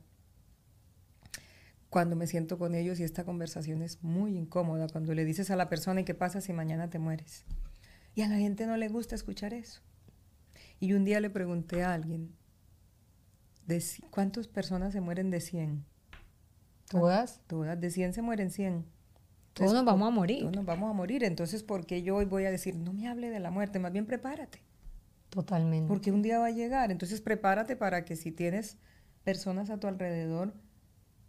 [1.90, 5.56] Cuando me siento con ellos y esta conversación es muy incómoda, cuando le dices a
[5.56, 7.44] la persona, ¿y qué pasa si mañana te mueres?
[8.14, 9.80] Y a la gente no le gusta escuchar eso.
[10.80, 12.34] Y un día le pregunté a alguien,
[13.68, 15.84] de ¿cuántas personas se mueren de 100?
[16.88, 17.42] ¿Todas?
[17.46, 17.78] Todas.
[17.78, 18.84] De 100 se mueren 100.
[19.52, 20.40] Todos nos vamos a morir.
[20.40, 21.22] Todos nos vamos a morir.
[21.22, 23.78] Entonces, ¿por qué yo hoy voy a decir, no me hable de la muerte?
[23.78, 24.62] Más bien prepárate.
[25.28, 25.86] Totalmente.
[25.86, 26.90] Porque un día va a llegar.
[26.90, 28.78] Entonces, prepárate para que si tienes
[29.22, 30.54] personas a tu alrededor,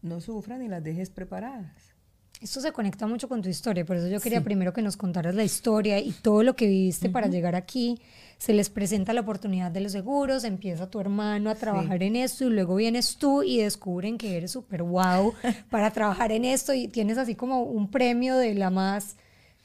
[0.02, 1.94] no sufran y las dejes preparadas.
[2.42, 5.36] Esto se conecta mucho con tu historia, por eso yo quería primero que nos contaras
[5.36, 8.00] la historia y todo lo que viviste para llegar aquí.
[8.38, 12.46] Se les presenta la oportunidad de los seguros, empieza tu hermano a trabajar en esto
[12.46, 15.34] y luego vienes tú y descubren que eres súper wow
[15.70, 19.18] para trabajar en esto y tienes así como un premio de la más,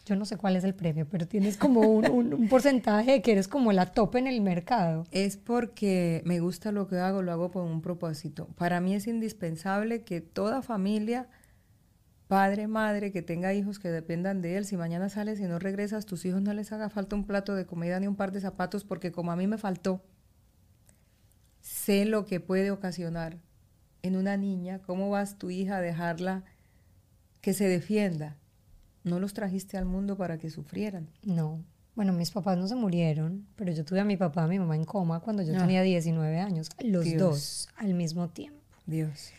[0.05, 3.31] yo no sé cuál es el premio, pero tienes como un, un porcentaje de que
[3.31, 5.07] eres como la top en el mercado.
[5.13, 8.49] Es porque me gusta lo que hago, lo hago por un propósito.
[8.57, 11.29] Para mí es indispensable que toda familia
[12.29, 16.07] padre, madre, que tenga hijos que dependan de él, si mañana sales y no regresas,
[16.07, 18.85] tus hijos no les haga falta un plato de comida ni un par de zapatos,
[18.85, 20.03] porque como a mí me faltó,
[21.61, 23.39] sé lo que puede ocasionar
[24.03, 26.45] en una niña, cómo vas tu hija a dejarla
[27.41, 28.37] que se defienda.
[29.03, 31.09] No los trajiste al mundo para que sufrieran.
[31.23, 31.63] No.
[31.95, 34.59] Bueno, mis papás no se murieron, pero yo tuve a mi papá y a mi
[34.59, 35.59] mamá en coma cuando yo ah.
[35.59, 38.61] tenía 19 años, los dos al mismo tiempo.
[38.87, 39.31] Dios.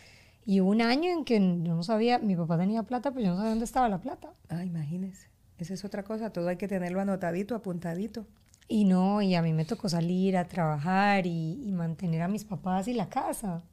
[0.46, 3.30] Y hubo un año en que yo no sabía, mi papá tenía plata, pero yo
[3.32, 4.32] no sabía dónde estaba la plata.
[4.48, 5.28] Ah, imagínese.
[5.58, 8.26] Esa es otra cosa, todo hay que tenerlo anotadito, apuntadito.
[8.68, 12.86] Y no, y a mí me tocó salir a trabajar y, mantener a mis papás
[12.86, 13.64] y la casa.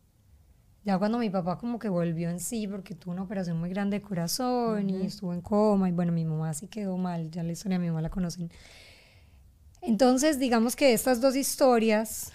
[0.84, 4.00] Ya cuando mi papá como que volvió en sí, porque tuvo una operación muy grande
[4.00, 7.52] de corazón y estuvo en coma, y bueno, mi mamá sí quedó mal, ya la
[7.52, 8.52] historia de mi mamá la conocen.
[9.82, 12.32] Entonces, digamos que estas dos historias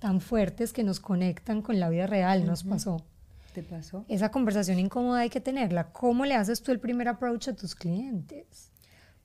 [0.00, 3.04] tan fuertes que nos conectan con la vida real nos pasó.
[3.52, 4.04] ¿Te pasó?
[4.08, 5.92] Esa conversación incómoda hay que tenerla.
[5.92, 8.70] ¿Cómo le haces tú el primer approach a tus clientes?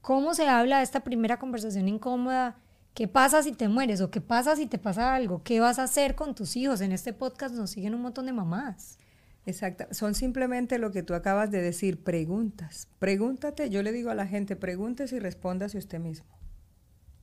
[0.02, 2.58] ¿Cómo se habla de esta primera conversación incómoda?
[2.94, 4.02] ¿Qué pasa si te mueres?
[4.02, 5.44] ¿O qué pasa si te pasa algo?
[5.44, 6.82] ¿Qué vas a hacer con tus hijos?
[6.82, 8.98] En este podcast nos siguen un montón de mamás.
[9.46, 9.86] Exacto.
[9.92, 12.90] Son simplemente lo que tú acabas de decir, preguntas.
[13.00, 16.28] Pregúntate, yo le digo a la gente, pregúntese y respóndase usted mismo.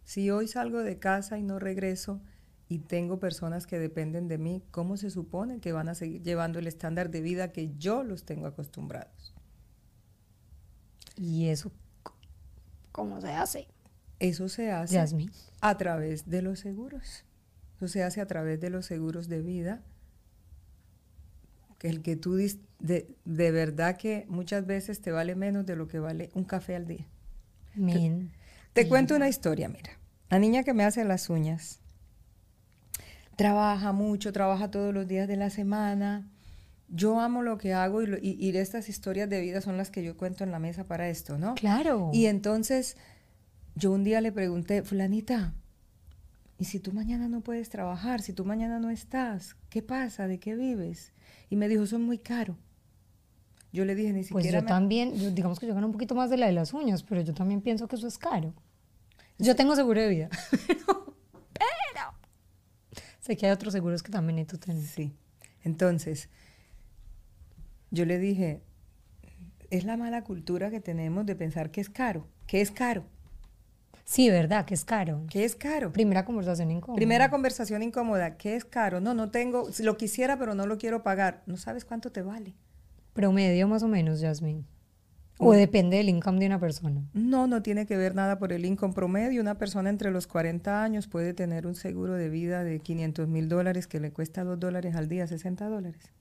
[0.05, 2.23] Si hoy salgo de casa y no regreso,
[2.69, 6.59] y tengo personas que dependen de mí, ¿cómo se supone que van a seguir llevando
[6.59, 9.35] el estándar de vida que yo los tengo acostumbrados?
[11.17, 11.71] ¿Y eso
[12.93, 13.69] cómo se hace?
[14.19, 14.99] Eso se hace
[15.61, 17.25] a través de los seguros.
[17.77, 19.83] Eso se hace a través de los seguros de vida.
[21.81, 22.37] El que tú
[22.79, 26.77] de, de verdad que muchas veces te vale menos de lo que vale un café
[26.77, 27.07] al día.
[27.75, 28.29] Te,
[28.73, 29.91] te cuento una historia, mira.
[30.31, 31.81] La niña que me hace las uñas,
[33.37, 36.31] trabaja mucho, trabaja todos los días de la semana.
[36.89, 40.17] Yo amo lo que hago y, y, estas historias de vida son las que yo
[40.17, 41.55] cuento en la mesa para esto, ¿no?
[41.55, 42.11] Claro.
[42.13, 42.97] Y entonces
[43.75, 45.55] yo un día le pregunté, fulanita,
[46.59, 48.23] ¿y si tú mañana no puedes trabajar?
[48.23, 50.29] Si tú mañana no estás, ¿qué pasa?
[50.29, 51.13] ¿De qué vives?
[51.51, 52.57] Y me dijo, son muy caro.
[53.73, 54.61] Yo le dije, ni pues siquiera...
[54.61, 57.03] Pues yo también, digamos que yo gano un poquito más de la de las uñas,
[57.03, 58.55] pero yo también pienso que eso es caro.
[59.39, 60.29] Yo tengo seguro de vida.
[63.25, 64.85] Sé que hay otros seguros que también tú tienes.
[64.91, 65.15] Sí.
[65.63, 66.29] Entonces,
[67.91, 68.61] yo le dije,
[69.71, 72.29] es la mala cultura que tenemos de pensar que es caro.
[72.47, 73.07] ¿Qué es caro?
[74.05, 75.25] Sí, verdad, que es caro.
[75.31, 75.91] ¿Qué es caro?
[75.91, 76.97] Primera conversación incómoda.
[76.97, 78.37] Primera conversación incómoda.
[78.37, 79.01] ¿Qué es caro?
[79.01, 81.43] No, no tengo, lo quisiera, pero no lo quiero pagar.
[81.47, 82.55] No sabes cuánto te vale.
[83.15, 84.65] Promedio más o menos, Jasmine.
[85.39, 87.03] ¿O depende del income de una persona?
[87.13, 89.41] No, no tiene que ver nada por el income promedio.
[89.41, 93.49] Una persona entre los 40 años puede tener un seguro de vida de 500 mil
[93.49, 96.13] dólares que le cuesta 2 dólares al día, 60 dólares.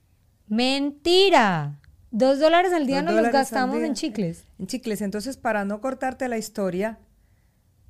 [0.48, 1.80] ¡Mentira!
[2.10, 4.46] Dos dólares al día nos los gastamos en chicles.
[4.58, 5.00] En chicles.
[5.00, 6.98] Entonces, para no cortarte la historia,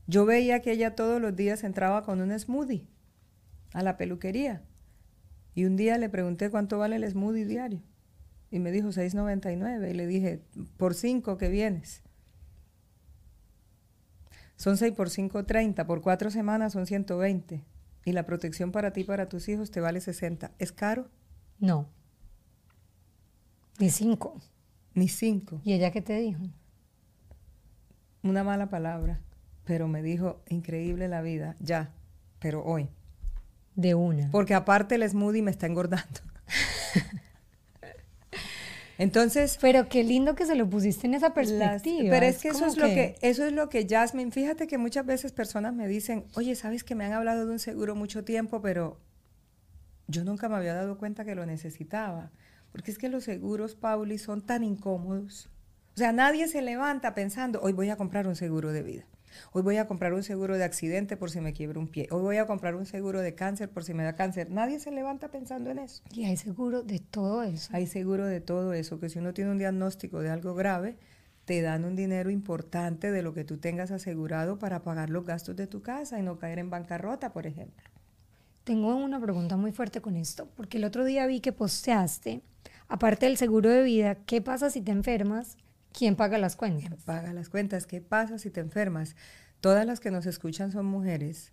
[0.06, 2.86] yo veía que ella todos los días entraba con un smoothie
[3.72, 4.62] a la peluquería.
[5.54, 7.82] Y un día le pregunté cuánto vale el smoothie diario.
[8.54, 10.40] Y me dijo 6.99 y le dije,
[10.76, 12.04] por 5 que vienes.
[14.54, 15.84] Son 6 por 5, 30.
[15.88, 17.64] Por 4 semanas son 120.
[18.04, 20.52] Y la protección para ti y para tus hijos te vale 60.
[20.60, 21.10] ¿Es caro?
[21.58, 21.88] No.
[23.80, 24.40] Ni 5.
[24.94, 25.60] Ni 5.
[25.64, 26.44] ¿Y ella qué te dijo?
[28.22, 29.20] Una mala palabra.
[29.64, 31.56] Pero me dijo, increíble la vida.
[31.58, 31.92] Ya.
[32.38, 32.88] Pero hoy.
[33.74, 34.30] De una.
[34.30, 36.20] Porque aparte el smoothie me está engordando.
[38.98, 42.10] Entonces, pero qué lindo que se lo pusiste en esa perspectiva.
[42.10, 45.04] pero es, que eso es lo que eso es lo que Jasmine, fíjate que muchas
[45.04, 48.62] veces personas me dicen, "Oye, sabes que me han hablado de un seguro mucho tiempo,
[48.62, 49.00] pero
[50.06, 52.30] yo nunca me había dado cuenta que lo necesitaba."
[52.72, 55.48] Porque es que los seguros, Pauli, son tan incómodos.
[55.94, 59.04] O sea, nadie se levanta pensando, "Hoy voy a comprar un seguro de vida."
[59.52, 62.08] Hoy voy a comprar un seguro de accidente por si me quiebro un pie.
[62.10, 64.50] Hoy voy a comprar un seguro de cáncer por si me da cáncer.
[64.50, 66.02] Nadie se levanta pensando en eso.
[66.12, 67.70] Y hay seguro de todo eso.
[67.72, 70.96] Hay seguro de todo eso, que si uno tiene un diagnóstico de algo grave,
[71.44, 75.56] te dan un dinero importante de lo que tú tengas asegurado para pagar los gastos
[75.56, 77.84] de tu casa y no caer en bancarrota, por ejemplo.
[78.64, 82.40] Tengo una pregunta muy fuerte con esto, porque el otro día vi que posteaste,
[82.88, 85.58] aparte del seguro de vida, ¿qué pasa si te enfermas?
[85.96, 86.88] ¿Quién paga las cuentas?
[86.88, 87.86] ¿Quién paga las cuentas?
[87.86, 89.14] ¿Qué pasa si te enfermas?
[89.60, 91.52] Todas las que nos escuchan son mujeres.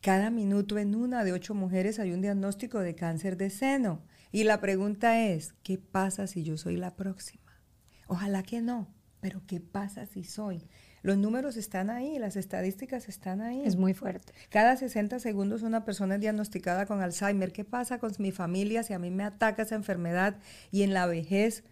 [0.00, 4.04] Cada minuto en una de ocho mujeres hay un diagnóstico de cáncer de seno.
[4.30, 7.60] Y la pregunta es, ¿qué pasa si yo soy la próxima?
[8.06, 10.68] Ojalá que no, pero ¿qué pasa si soy?
[11.02, 13.64] Los números están ahí, las estadísticas están ahí.
[13.64, 14.32] Es muy fuerte.
[14.48, 17.52] Cada 60 segundos una persona es diagnosticada con Alzheimer.
[17.52, 20.38] ¿Qué pasa con mi familia si a mí me ataca esa enfermedad
[20.70, 21.64] y en la vejez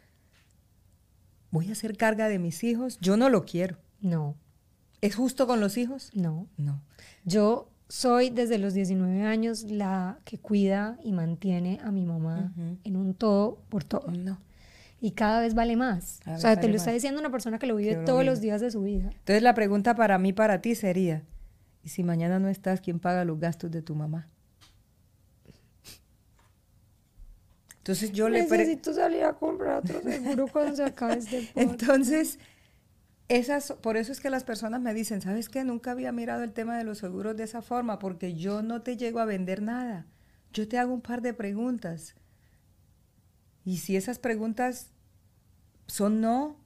[1.53, 2.99] voy a hacer carga de mis hijos?
[3.01, 3.79] Yo no lo quiero.
[4.01, 4.35] No.
[5.01, 6.11] ¿Es justo con los hijos?
[6.15, 6.49] No.
[6.57, 6.83] No.
[7.25, 12.97] Yo soy desde los 19 años la que cuida y mantiene a mi mamá en
[12.97, 14.11] un todo por todo.
[14.11, 14.39] No
[15.03, 16.21] y cada vez vale más.
[16.27, 18.71] o sea, te lo está diciendo una persona que lo vive todos los días de
[18.71, 19.11] su vida.
[19.11, 21.25] Entonces la pregunta para mí, para ti sería,
[21.83, 24.29] ¿y si mañana no estás, quién paga los gastos de tu mamá?
[27.83, 28.43] Entonces yo le...
[28.43, 32.39] Necesito salir a comprar otro seguro cuando se acabe este Entonces,
[33.27, 35.65] esas, por eso es que las personas me dicen, ¿sabes qué?
[35.65, 38.97] Nunca había mirado el tema de los seguros de esa forma, porque yo no te
[38.97, 40.07] llego a vender nada.
[40.53, 42.15] Yo te hago un par de preguntas.
[43.65, 44.93] Y si esas preguntas
[45.89, 46.61] son no.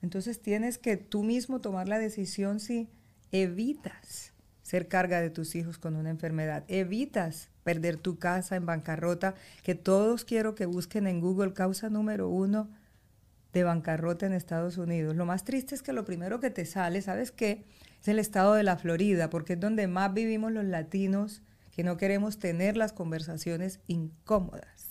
[0.00, 2.88] Entonces tienes que tú mismo tomar la decisión si
[3.30, 4.32] evitas
[4.66, 9.76] ser carga de tus hijos con una enfermedad, evitas perder tu casa en bancarrota, que
[9.76, 12.68] todos quiero que busquen en Google causa número uno
[13.52, 15.14] de bancarrota en Estados Unidos.
[15.14, 17.64] Lo más triste es que lo primero que te sale, ¿sabes qué?
[18.00, 21.96] Es el estado de la Florida, porque es donde más vivimos los latinos que no
[21.96, 24.85] queremos tener las conversaciones incómodas.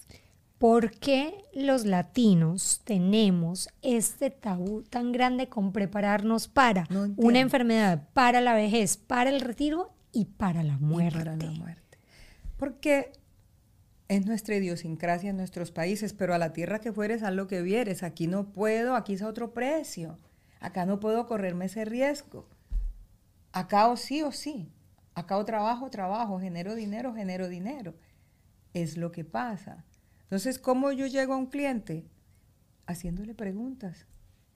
[0.65, 8.41] ¿Por qué los latinos tenemos este tabú tan grande con prepararnos para una enfermedad, para
[8.41, 11.19] la vejez, para el retiro y para la muerte?
[11.19, 11.99] para la muerte.
[12.57, 13.11] Porque
[14.07, 17.61] es nuestra idiosincrasia en nuestros países, pero a la tierra que fueres, haz lo que
[17.61, 18.01] vieres.
[18.01, 20.17] Aquí no puedo, aquí es a otro precio.
[20.59, 22.49] Acá no puedo correrme ese riesgo.
[23.51, 24.71] Acá o sí o sí.
[25.13, 27.93] Acá o trabajo, trabajo, genero dinero, genero dinero.
[28.73, 29.85] Es lo que pasa.
[30.25, 32.05] Entonces, ¿cómo yo llego a un cliente?
[32.87, 34.07] Haciéndole preguntas.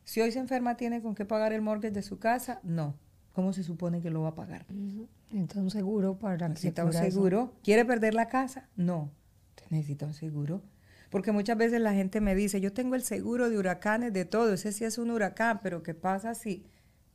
[0.03, 2.59] Si hoy se enferma, ¿tiene con qué pagar el mortgage de su casa?
[2.63, 2.95] No.
[3.33, 4.65] ¿Cómo se supone que lo va a pagar?
[4.71, 7.53] Necesita un seguro para Necesita un seguro.
[7.63, 8.67] ¿Quiere perder la casa?
[8.75, 9.11] No.
[9.69, 10.63] Necesita un seguro.
[11.09, 14.53] Porque muchas veces la gente me dice, yo tengo el seguro de huracanes, de todo,
[14.53, 16.65] ese sí es un huracán, pero ¿qué pasa si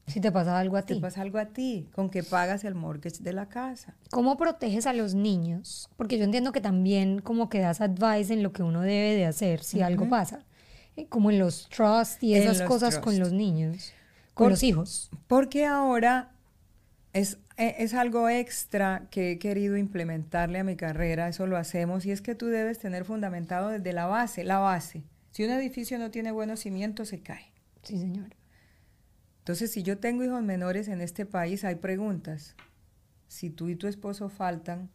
[0.07, 0.95] si te pasa algo a ti.
[0.95, 3.95] Te pasa algo a ti, con que pagas el mortgage de la casa.
[4.11, 5.89] ¿Cómo proteges a los niños?
[5.97, 9.27] Porque yo entiendo que también como que das advice en lo que uno debe de
[9.27, 10.45] hacer si algo pasa.
[10.97, 13.93] Eh, como en los trusts y esas cosas con los niños,
[14.35, 15.11] con los hijos.
[15.27, 16.33] Porque ahora
[17.13, 22.07] es, e, es algo extra que he querido implementarle a mi carrera, eso lo hacemos,
[22.07, 25.03] y es que tú debes tener fundamentado desde la base, la base.
[25.31, 27.51] Si un edificio no tiene buenos cimientos, se cae.
[27.83, 28.37] Sí, señor.
[29.45, 32.57] Entonces, si yo tengo hijos menores en este país, hay preguntas.
[33.29, 34.89] Si tú y tu esposo faltan,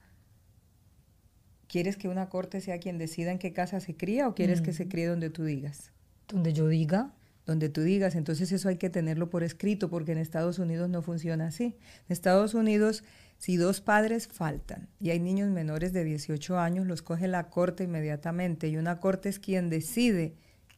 [1.67, 4.73] ¿quieres que una corte sea quien decida en qué casa se cría o quieres que
[4.73, 4.89] se mm.
[4.89, 5.91] críe donde tú digas?
[6.27, 7.13] Donde yo diga.
[7.45, 8.15] Donde tú digas.
[8.15, 11.65] Entonces eso hay que tenerlo por escrito porque en Estados Unidos no funciona así.
[12.07, 13.03] En Estados Unidos,
[13.37, 17.83] si dos padres faltan y hay niños menores de 18 años, los coge la corte
[17.83, 20.33] inmediatamente y una corte es quien decide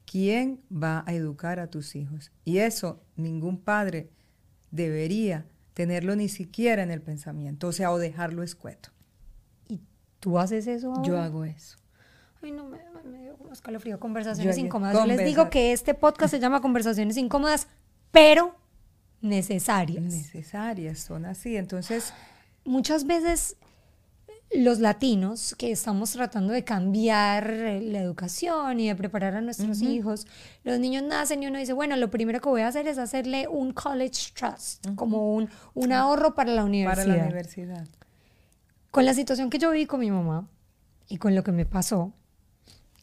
[0.06, 2.32] ¿Quién va a educar a tus hijos?
[2.44, 4.10] Y eso ningún padre
[4.72, 8.90] debería tenerlo ni siquiera en el pensamiento, o sea, o dejarlo escueto.
[9.68, 9.82] ¿Y
[10.20, 11.04] tú haces eso ahora?
[11.04, 11.78] Yo hago eso.
[12.42, 14.00] Ay, no, me, me dio como escalofrío.
[14.00, 14.96] Conversaciones incómodas.
[14.96, 17.68] Yo les digo que este podcast se llama Conversaciones incómodas,
[18.12, 18.56] pero
[19.22, 20.04] necesarias.
[20.04, 21.56] Necesarias, son así.
[21.56, 22.14] Entonces...
[22.64, 23.58] Muchas veces
[24.54, 30.28] los latinos que estamos tratando de cambiar la educación y de preparar a nuestros hijos,
[30.64, 33.48] los niños nacen y uno dice, bueno, lo primero que voy a hacer es hacerle
[33.48, 37.06] un college trust, como un, un ahorro para la universidad.
[37.06, 37.88] Para la universidad.
[38.90, 40.50] Con la situación que yo viví con mi mamá
[41.08, 42.14] y con lo que me pasó,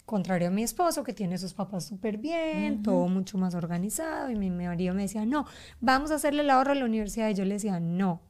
[0.05, 4.37] contrario a mi esposo que tiene sus papás súper bien, todo mucho más organizado y
[4.37, 5.47] mi marido me decía, no,
[5.81, 8.21] vamos a hacerle el ahorro a la universidad y yo le decía, no,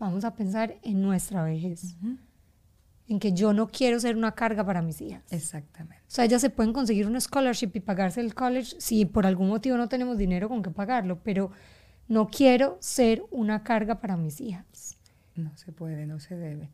[0.00, 1.96] vamos a pensar en nuestra vejez
[3.08, 5.22] en que yo no quiero ser una carga para mis hijas.
[5.30, 6.02] Exactamente.
[6.06, 9.48] O sea, ellas se pueden conseguir un scholarship y pagarse el college si por algún
[9.48, 11.50] motivo no tenemos dinero con qué pagarlo, pero
[12.08, 14.96] No quiero ser una carga para mis hijas.
[15.34, 16.70] No se puede, no se debe.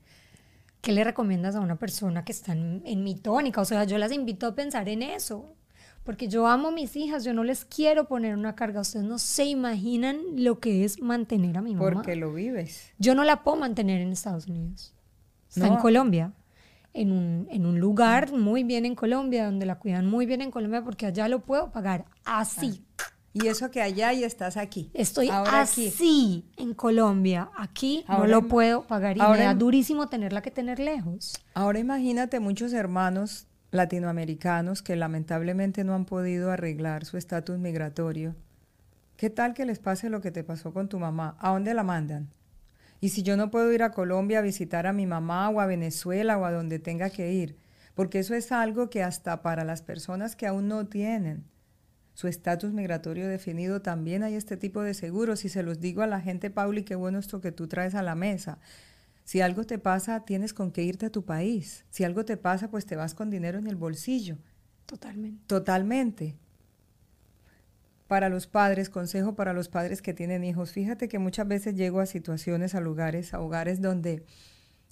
[0.83, 3.63] ¿Qué le recomiendas a una persona que está en, en mi tónica?
[3.63, 5.57] O sea, yo las invito a pensar en eso
[6.05, 8.81] porque yo amo a mis hijas, yo no les quiero poner una carga.
[8.81, 11.93] Ustedes no se imaginan lo que es mantener a mi mamá.
[11.93, 12.93] Porque lo vives.
[12.99, 14.95] Yo no la puedo mantener en Estados Unidos.
[15.55, 16.33] Está en Colombia,
[16.95, 20.51] en un, en un lugar muy bien en Colombia, donde la cuidan muy bien en
[20.51, 22.85] Colombia, porque allá lo puedo pagar así.
[23.35, 24.91] Y eso que allá y estás aquí.
[24.93, 27.51] Estoy así en Colombia.
[27.57, 31.43] Aquí no lo puedo pagar y me da durísimo tenerla que tener lejos.
[31.55, 38.35] Ahora imagínate muchos hermanos latinoamericanos que lamentablemente no han podido arreglar su estatus migratorio.
[39.17, 41.37] ¿Qué tal que les pase lo que te pasó con tu mamá?
[41.39, 42.29] ¿A dónde la mandan?
[43.03, 45.67] Y si yo no puedo ir a Colombia a visitar a mi mamá o a
[45.67, 47.59] Venezuela o a donde tenga que ir,
[47.95, 51.45] porque eso es algo que hasta para las personas que aún no tienen
[52.15, 55.45] su estatus migratorio definido, también hay este tipo de seguros.
[55.45, 58.03] Y se los digo a la gente, Pauli, qué bueno esto que tú traes a
[58.03, 58.61] la mesa.
[59.25, 61.85] Si algo te pasa, tienes con qué irte a tu país.
[61.91, 64.39] Si algo te pasa, pues te vas con dinero en el bolsillo.
[64.87, 65.43] Totalmente.
[65.49, 66.37] Totalmente.
[68.13, 70.73] Para los padres, consejo para los padres que tienen hijos.
[70.73, 74.27] Fíjate que muchas veces llego a situaciones, a lugares, a hogares donde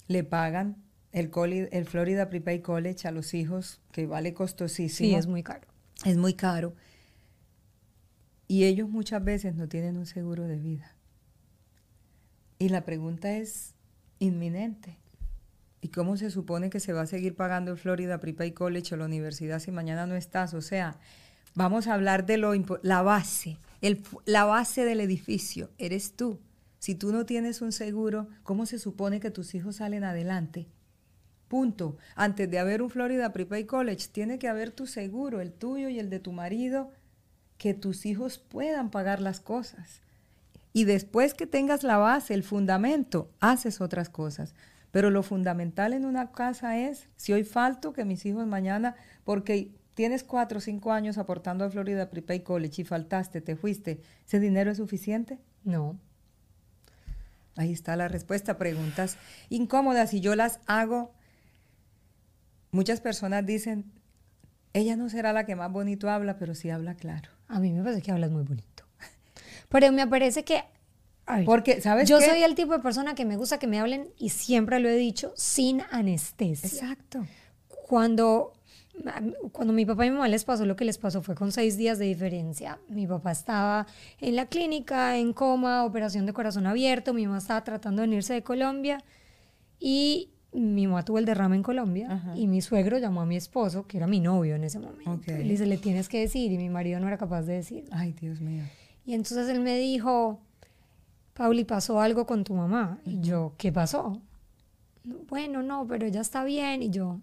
[0.07, 0.77] le pagan
[1.11, 1.29] el,
[1.71, 5.07] el Florida Prepaid College a los hijos, que vale costosísimo.
[5.07, 5.67] Sí, es muy caro.
[6.03, 6.73] Es muy caro.
[8.47, 10.95] Y ellos muchas veces no tienen un seguro de vida.
[12.57, 13.75] Y la pregunta es,
[14.17, 14.97] inminente.
[15.79, 18.97] ¿Y cómo se supone que se va a seguir pagando el Florida Prepaid College o
[18.97, 20.55] la universidad si mañana no estás?
[20.55, 20.97] O sea,
[21.53, 26.39] vamos a hablar de lo la base, el, la base del edificio, eres tú.
[26.79, 30.67] Si tú no tienes un seguro, ¿cómo se supone que tus hijos salen adelante?
[31.47, 31.97] Punto.
[32.15, 35.99] Antes de haber un Florida Prepaid College, tiene que haber tu seguro, el tuyo y
[35.99, 36.91] el de tu marido,
[37.57, 40.01] que tus hijos puedan pagar las cosas.
[40.73, 44.55] Y después que tengas la base, el fundamento, haces otras cosas.
[44.91, 49.71] Pero lo fundamental en una casa es, si hoy falto, que mis hijos mañana, porque
[49.93, 54.39] tienes cuatro o cinco años aportando a Florida Prepaid College y faltaste, te fuiste, ¿ese
[54.39, 55.39] dinero es suficiente?
[55.63, 55.99] No.
[57.55, 58.57] Ahí está la respuesta.
[58.57, 59.17] Preguntas
[59.49, 61.13] incómodas y yo las hago.
[62.71, 63.91] Muchas personas dicen,
[64.73, 67.29] ella no será la que más bonito habla, pero sí habla claro.
[67.47, 68.85] A mí me parece que hablas muy bonito.
[69.69, 70.63] Pero me parece que
[71.45, 74.29] porque, ¿sabes Yo soy el tipo de persona que me gusta que me hablen, y
[74.29, 76.67] siempre lo he dicho, sin anestesia.
[76.67, 77.25] Exacto.
[77.67, 78.53] Cuando,
[79.51, 81.77] cuando mi papá y mi mamá les pasó lo que les pasó fue con seis
[81.77, 82.79] días de diferencia.
[82.89, 83.87] Mi papá estaba
[84.19, 88.33] en la clínica, en coma, operación de corazón abierto, mi mamá estaba tratando de venirse
[88.33, 89.03] de Colombia
[89.79, 93.87] y mi mamá tuvo el derrame en Colombia y mi suegro llamó a mi esposo,
[93.87, 95.31] que era mi novio en ese momento.
[95.31, 97.85] Y le dice, le tienes que decir, y mi marido no era capaz de decir.
[97.91, 98.63] Ay, Dios mío.
[99.05, 100.39] Y entonces él me dijo,
[101.33, 102.99] Pauli, pasó algo con tu mamá.
[103.05, 104.21] Y yo, ¿qué pasó?
[105.03, 106.83] Bueno, no, pero ella está bien.
[106.83, 107.19] Y yo,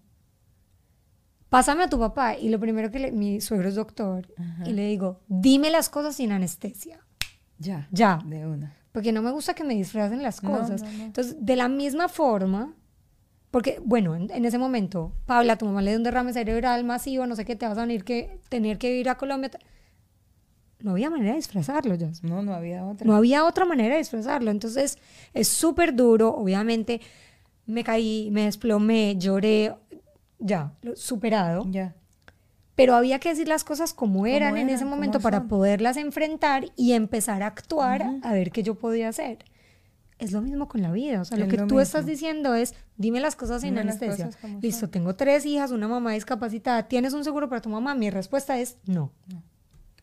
[1.49, 2.37] pásame a tu papá.
[2.37, 4.27] Y lo primero que le, mi suegro es doctor.
[4.65, 6.99] Y le digo, dime las cosas sin anestesia.
[7.57, 7.87] Ya.
[7.91, 8.19] Ya.
[8.25, 8.75] De una.
[8.91, 10.81] Porque no me gusta que me disfracen las cosas.
[10.81, 12.73] Entonces, de la misma forma,
[13.51, 17.35] porque, bueno, en, ese momento, Paula, tu mamá le dio un derrame cerebral masivo, no
[17.35, 19.51] sé qué, te vas a venir que, tener que ir a Colombia
[20.81, 22.09] no había manera de disfrazarlo, ya.
[22.21, 23.05] No, no había otra.
[23.05, 24.49] No había otra manera de disfrazarlo.
[24.49, 24.97] Entonces,
[25.33, 26.29] es súper duro.
[26.29, 27.01] Obviamente,
[27.65, 29.75] me caí, me desplomé, lloré,
[30.39, 31.65] ya, superado.
[31.69, 31.95] Ya.
[32.75, 36.93] Pero había que decir las cosas como eran, en ese momento para poderlas enfrentar y
[36.93, 39.39] empezar a actuar a ver qué yo podía hacer.
[40.17, 41.21] Es lo mismo con la vida.
[41.21, 44.29] O sea, lo que tú estás diciendo es, dime las cosas sin anestesia.
[44.61, 46.87] Listo, tengo tres hijas, una mamá discapacitada.
[46.87, 47.95] ¿Tienes un seguro para tu mamá?
[47.95, 49.11] Mi respuesta es no.
[49.27, 49.43] no.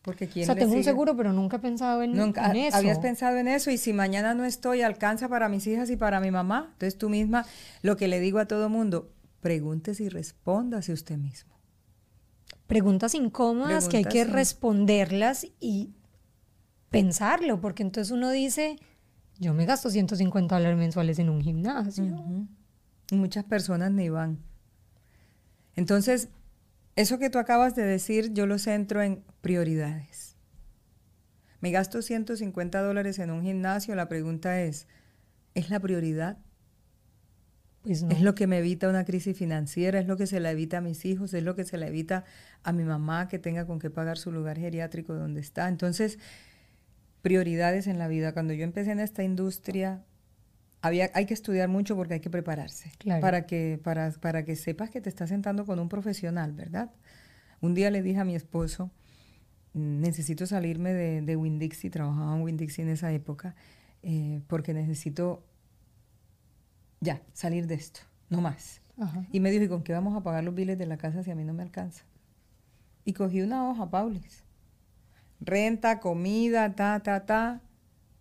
[0.07, 2.77] Porque o sea, tengo un seguro, pero nunca he pensado en, nunca, eso.
[2.77, 6.21] Habías pensado en eso y si mañana no estoy, alcanza para mis hijas y para
[6.21, 6.69] mi mamá.
[6.73, 7.45] Entonces tú misma,
[7.81, 9.11] lo que le digo a todo mundo,
[9.47, 11.57] pregúntese y respóndase usted mismo.
[12.67, 15.93] Preguntas incómodas que hay que responderlas y
[16.89, 18.75] pensarlo, porque entonces uno dice,
[19.39, 22.03] yo me gasto 150 dólares mensuales en un gimnasio.
[23.09, 24.39] y muchas personas ni van.
[25.77, 26.27] Entonces,
[26.97, 30.35] eso que tú acabas de decir, yo lo centro en prioridades.
[31.61, 34.87] Me gasto 150 dólares en un gimnasio, la pregunta es,
[35.53, 36.37] ¿es la prioridad?
[37.87, 40.79] Pues Es lo que me evita una crisis financiera, es lo que se la evita
[40.79, 42.25] a mis hijos, es lo que se la evita
[42.63, 45.69] a mi mamá que tenga con qué pagar su lugar geriátrico donde está.
[45.69, 46.19] Entonces,
[47.21, 48.33] prioridades en la vida.
[48.33, 50.03] Cuando yo empecé en esta industria,
[50.81, 54.89] había, hay que estudiar mucho porque hay que prepararse para, que, para, para que sepas
[54.89, 56.91] que te estás sentando con un profesional, ¿verdad?
[57.61, 58.91] Un día le dije a mi esposo,
[59.73, 63.55] necesito salirme de, de Winn-Dixie, trabajaba en Winn-Dixie en esa época,
[64.03, 65.46] eh, porque necesito
[66.99, 68.81] ya salir de esto, no más.
[69.31, 71.29] Y me dijo, ¿y con qué vamos a pagar los biles de la casa si
[71.29, 72.03] a mí no me alcanza?
[73.05, 74.43] Y cogí una hoja, Paulis.
[75.39, 77.61] Renta, comida, ta, ta, ta.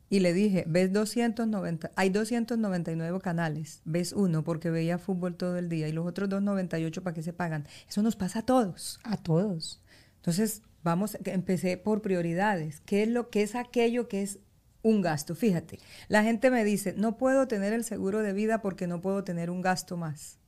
[0.09, 5.69] Y le dije, ves 290, hay 299 canales, ves uno porque veía fútbol todo el
[5.69, 7.67] día y los otros 298 para qué se pagan.
[7.89, 9.01] Eso nos pasa a todos.
[9.03, 9.83] A todos.
[10.17, 12.81] Entonces, vamos, empecé por prioridades.
[12.83, 14.39] ¿Qué es lo que es aquello que es
[14.87, 15.35] un gasto?
[15.35, 19.25] Fíjate, la gente me dice, no puedo tener el seguro de vida porque no puedo
[19.25, 20.39] tener un gasto más.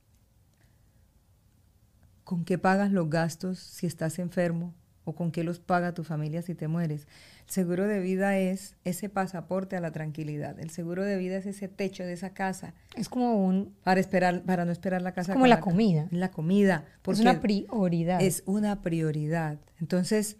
[2.23, 4.73] ¿Con qué pagas los gastos si estás enfermo?
[5.03, 7.07] ¿O con qué los paga tu familia si te mueres?
[7.47, 10.59] El seguro de vida es ese pasaporte a la tranquilidad.
[10.59, 12.75] El seguro de vida es ese techo de esa casa.
[12.95, 13.75] Es como un...
[13.83, 15.31] Para, esperar, para no esperar la casa.
[15.31, 16.07] Es como la, comida.
[16.11, 16.85] La comida.
[17.07, 18.21] Es una prioridad.
[18.21, 19.57] Es una prioridad.
[19.79, 20.37] Entonces,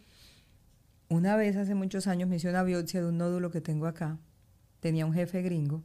[1.10, 4.18] una vez hace muchos años me hice una biopsia de un nódulo que tengo acá.
[4.80, 5.84] Tenía un jefe gringo.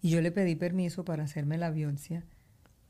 [0.00, 2.24] Y yo le pedí permiso para hacerme la biopsia.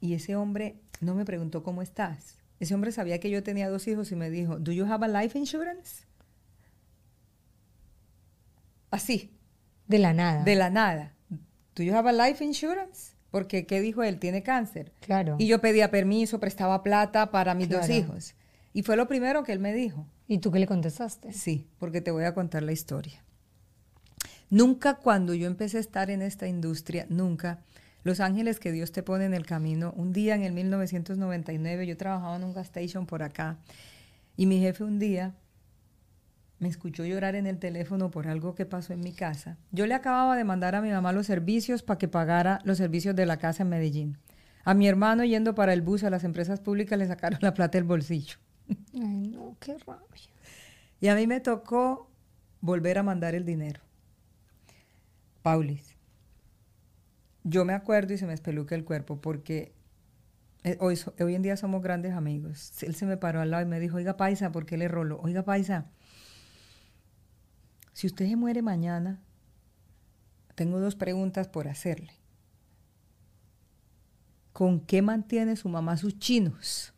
[0.01, 2.39] Y ese hombre no me preguntó cómo estás.
[2.61, 5.23] Ese hombre sabía que yo tenía dos hijos y me dijo, ¿Do you have a
[5.23, 6.07] life insurance?
[8.91, 9.37] Así.
[9.89, 10.45] De la nada.
[10.45, 11.15] De la nada.
[11.75, 13.15] ¿Do you have a life insurance?
[13.31, 14.21] Porque, ¿qué dijo él?
[14.21, 14.93] Tiene cáncer.
[15.01, 15.37] Claro.
[15.41, 18.35] Y yo pedía permiso, prestaba plata para mis dos hijos.
[18.75, 20.07] Y fue lo primero que él me dijo.
[20.27, 21.33] ¿Y tú qué le contestaste?
[21.33, 23.25] Sí, porque te voy a contar la historia.
[24.51, 27.61] Nunca cuando yo empecé a estar en esta industria, nunca,
[28.03, 31.97] los ángeles que Dios te pone en el camino, un día en el 1999 yo
[31.97, 33.59] trabajaba en un gas station por acá
[34.37, 35.35] y mi jefe un día
[36.59, 39.57] me escuchó llorar en el teléfono por algo que pasó en mi casa.
[39.71, 43.15] Yo le acababa de mandar a mi mamá los servicios para que pagara los servicios
[43.15, 44.19] de la casa en Medellín.
[44.65, 47.79] A mi hermano yendo para el bus a las empresas públicas le sacaron la plata
[47.79, 48.39] del bolsillo.
[48.95, 50.31] Ay, no, qué rabia.
[51.01, 52.11] Y a mí me tocó
[52.61, 53.81] volver a mandar el dinero.
[55.43, 55.97] Paulis,
[57.43, 59.75] yo me acuerdo y se me espeluca el cuerpo porque
[60.65, 62.83] eh, hoy, hoy en día somos grandes amigos.
[62.83, 65.21] Él se me paró al lado y me dijo, oiga Paisa, ¿por qué le rolo?
[65.21, 65.91] Oiga Paisa,
[67.93, 69.21] si usted se muere mañana,
[70.55, 72.15] tengo dos preguntas por hacerle.
[74.55, 76.94] ¿Con qué mantiene su mamá sus chinos?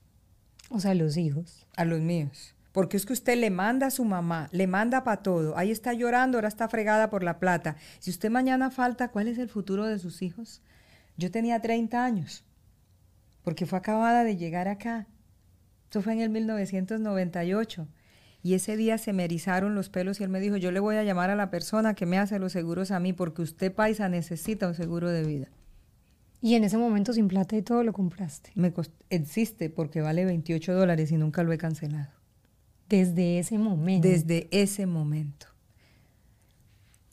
[0.70, 1.66] O sea, los hijos.
[1.76, 2.54] A los míos.
[2.72, 5.56] Porque es que usted le manda a su mamá, le manda para todo.
[5.56, 7.76] Ahí está llorando, ahora está fregada por la plata.
[8.00, 10.60] Si usted mañana falta, ¿cuál es el futuro de sus hijos?
[11.16, 12.44] Yo tenía 30 años,
[13.42, 15.06] porque fue acabada de llegar acá.
[15.88, 17.88] Eso fue en el 1998.
[18.42, 20.96] Y ese día se me erizaron los pelos y él me dijo, yo le voy
[20.96, 24.08] a llamar a la persona que me hace los seguros a mí porque usted, paisa,
[24.08, 25.48] necesita un seguro de vida.
[26.46, 28.52] Y en ese momento sin plata y todo lo compraste.
[28.54, 28.72] Me
[29.10, 32.12] existe porque vale 28 dólares y nunca lo he cancelado.
[32.88, 34.06] Desde ese momento.
[34.06, 35.48] Desde ese momento.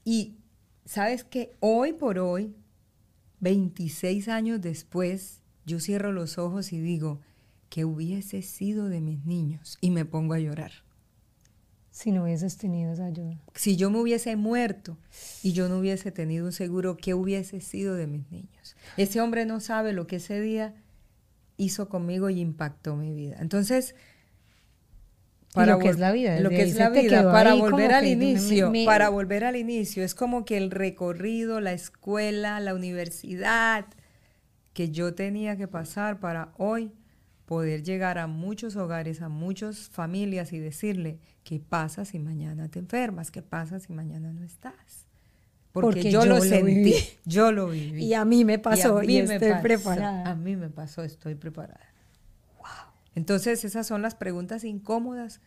[0.06, 0.36] Y
[0.86, 2.54] sabes que hoy por hoy,
[3.40, 7.20] 26 años después, yo cierro los ojos y digo,
[7.70, 9.80] que hubiese sido de mis niños?
[9.82, 10.83] Y me pongo a llorar.
[11.94, 13.38] Si no hubieses tenido esa ayuda.
[13.54, 14.98] Si yo me hubiese muerto
[15.44, 18.76] y yo no hubiese tenido un seguro, ¿qué hubiese sido de mis niños?
[18.98, 20.74] Ese hombre no sabe lo que ese día
[21.56, 23.38] hizo conmigo y impactó mi vida.
[23.40, 23.94] Entonces,
[25.54, 26.40] para lo que es la vida.
[26.40, 30.46] Lo que es la vida, para volver al inicio, para volver al inicio, es como
[30.46, 33.86] que el recorrido, la escuela, la universidad
[34.74, 36.92] que yo tenía que pasar para hoy
[37.46, 42.80] poder llegar a muchos hogares, a muchas familias y decirle, ¿qué pasa si mañana te
[42.80, 43.32] enfermas?
[43.32, 45.08] ¿Qué pasa si mañana no estás?
[45.72, 48.06] Porque, yo, lo, sentí, yo lo viví.
[48.06, 50.30] Y a mí me pasó y, estoy preparada.
[50.30, 51.94] A mí me pasó, estoy preparada.
[52.58, 52.94] Wow.
[53.16, 55.42] Entonces esas son las preguntas incómodas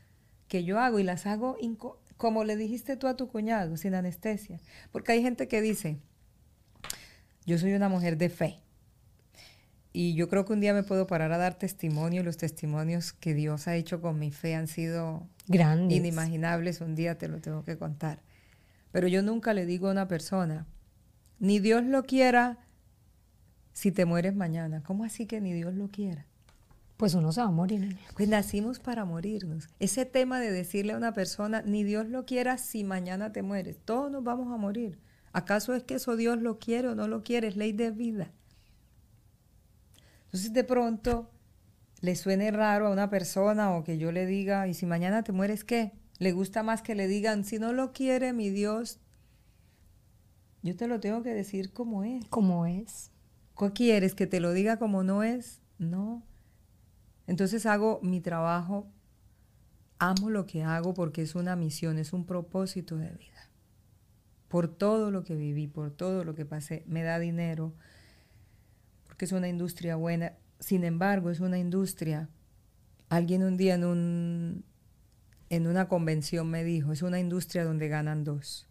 [0.49, 1.57] que yo hago y las hago
[2.17, 4.61] como le dijiste tú a tu cuñado, sin anestesia.
[4.91, 5.99] Porque hay gente que dice,
[7.45, 8.66] yo soy una mujer de fe
[9.97, 13.15] y yo creo que un día me puedo parar a dar testimonio y los testimonios
[13.15, 16.83] que Dios ha hecho con mi fe han sido grandes, inimaginables.
[16.83, 18.21] Un día te lo tengo que contar.
[18.93, 20.67] Pero yo nunca le digo a una persona,
[21.39, 22.59] ni Dios lo quiera
[23.73, 24.83] si te mueres mañana.
[24.83, 26.27] ¿Cómo así que ni Dios lo quiera?
[26.99, 27.97] Pues uno se va a morir.
[28.15, 29.71] Pues nacimos para morirnos.
[29.81, 33.79] Ese tema de decirle a una persona, ni Dios lo quiera si mañana te mueres.
[33.83, 34.99] Todos nos vamos a morir.
[35.33, 37.49] ¿Acaso es que eso Dios lo quiere o no lo quiere?
[37.49, 38.31] Es ley de vida.
[40.27, 41.31] Entonces de pronto
[42.01, 45.33] le suene raro a una persona o que yo le diga, ¿y si mañana te
[45.33, 45.93] mueres qué?
[46.19, 49.01] Le gusta más que le digan, si no lo quiere mi Dios,
[50.63, 52.25] yo te lo tengo que decir como es.
[52.29, 53.11] Como es.
[53.59, 54.15] ¿Qué quieres?
[54.15, 55.63] ¿Que te lo diga como no es?
[55.79, 56.23] No.
[57.27, 58.91] Entonces hago mi trabajo
[59.99, 63.51] amo lo que hago porque es una misión, es un propósito de vida.
[64.49, 67.75] Por todo lo que viví, por todo lo que pasé, me da dinero,
[69.17, 70.35] porque es una industria buena.
[70.61, 72.29] Sin embargo, es una industria.
[73.09, 74.65] Alguien un día en, un,
[75.49, 78.69] en una convención me dijo, es una industria donde ganan dos.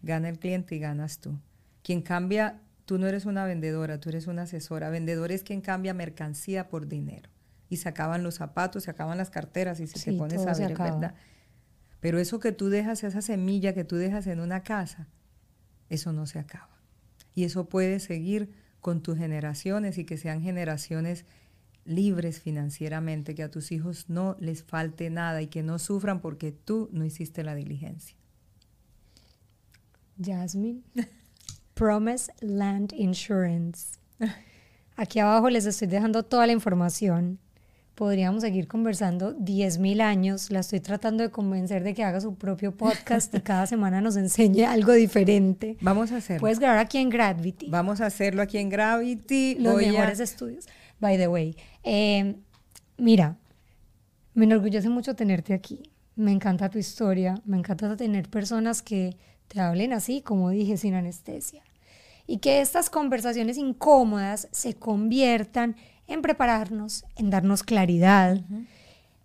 [0.00, 1.38] Gana el cliente y ganas tú.
[1.82, 4.88] Quien cambia, tú no eres una vendedora, tú eres una asesora.
[4.88, 7.28] Vendedor es quien cambia mercancía por dinero
[7.68, 10.74] y se acaban los zapatos, se acaban las carteras y se te pones a ver,
[10.74, 11.14] ¿verdad?
[12.00, 15.06] Pero eso que tú dejas, esa semilla que tú dejas en una casa,
[15.90, 16.80] eso no se acaba.
[17.34, 21.24] Y eso puede seguir con tus generaciones y que sean generaciones
[21.84, 26.52] libres financieramente, que a tus hijos no les falte nada y que no sufran porque
[26.52, 28.16] tú no hiciste la diligencia.
[30.22, 30.82] Jasmine,
[31.74, 33.98] Promise Land Insurance.
[34.96, 37.38] Aquí abajo les estoy dejando toda la información
[38.00, 40.50] podríamos seguir conversando 10.000 años.
[40.50, 44.16] La estoy tratando de convencer de que haga su propio podcast y cada semana nos
[44.16, 45.76] enseñe algo diferente.
[45.82, 46.40] Vamos a hacerlo.
[46.40, 47.68] Puedes grabar aquí en Gravity.
[47.68, 49.56] Vamos a hacerlo aquí en Gravity.
[49.56, 50.64] Los mejores estudios.
[50.98, 52.36] By the way, eh,
[52.96, 53.36] mira,
[54.32, 55.82] me enorgullece mucho tenerte aquí.
[56.16, 57.34] Me encanta tu historia.
[57.44, 61.62] Me encanta tener personas que te hablen así, como dije, sin anestesia.
[62.26, 65.76] Y que estas conversaciones incómodas se conviertan
[66.10, 68.40] en prepararnos, en darnos claridad,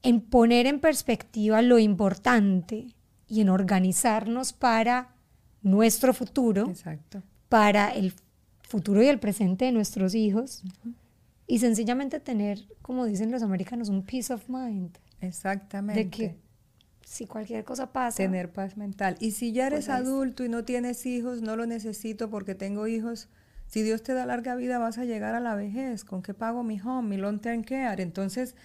[0.04, 2.88] en poner en perspectiva lo importante
[3.28, 5.16] y en organizarnos para
[5.64, 6.72] nuestro futuro,
[7.50, 8.14] para el
[8.62, 10.64] futuro y el presente de nuestros hijos
[11.48, 14.98] y sencillamente tener, como dicen los americanos, un peace of mind.
[15.22, 16.04] Exactamente.
[16.04, 16.36] De que
[17.04, 18.18] si cualquier cosa pasa.
[18.18, 19.16] Tener paz mental.
[19.20, 22.88] Y si ya eres pues adulto y no tienes hijos, no lo necesito porque tengo
[22.88, 23.28] hijos
[23.68, 26.04] si Dios te da larga vida, vas a llegar a la vejez.
[26.04, 28.02] ¿Con qué pago mi home, mi long term care?
[28.02, 28.56] Entonces,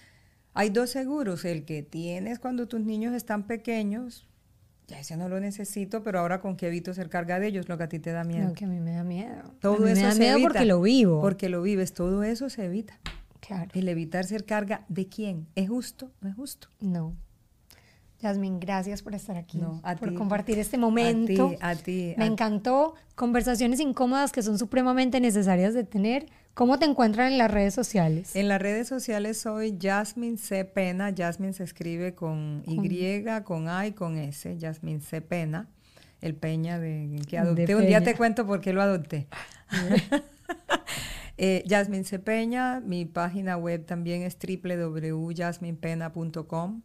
[0.53, 1.45] hay dos seguros.
[1.45, 4.27] El que tienes cuando tus niños están pequeños,
[4.87, 7.77] ya ese no lo necesito, pero ahora con qué evito ser carga de ellos, lo
[7.77, 8.49] que a ti te da miedo.
[8.49, 9.53] Lo que a mí me da miedo.
[9.59, 11.21] Todo eso me da miedo porque lo vivo.
[11.21, 12.99] Porque lo vives, todo eso se evita.
[13.39, 13.71] Claro.
[13.73, 15.47] El evitar ser carga de quién?
[15.55, 16.11] ¿Es justo?
[16.21, 16.67] ¿No es justo?
[16.79, 17.15] No.
[18.21, 19.59] Yasmin, gracias por estar aquí,
[19.99, 21.55] por compartir este momento.
[21.59, 22.93] A ti, Me encantó.
[23.15, 26.27] Conversaciones incómodas que son supremamente necesarias de tener.
[26.53, 28.35] ¿Cómo te encuentran en las redes sociales?
[28.35, 30.65] En las redes sociales soy Jasmine C.
[30.65, 31.11] Pena.
[31.15, 34.55] Jasmine se escribe con Y, con A y con S.
[34.59, 35.21] Jasmine C.
[35.21, 35.67] Pena.
[36.19, 37.75] El Peña de, que adopté.
[37.75, 39.27] Un día te cuento por qué lo adopté.
[41.37, 42.19] eh, Jasmine C.
[42.19, 42.81] Peña.
[42.81, 46.83] Mi página web también es www.jasminepena.com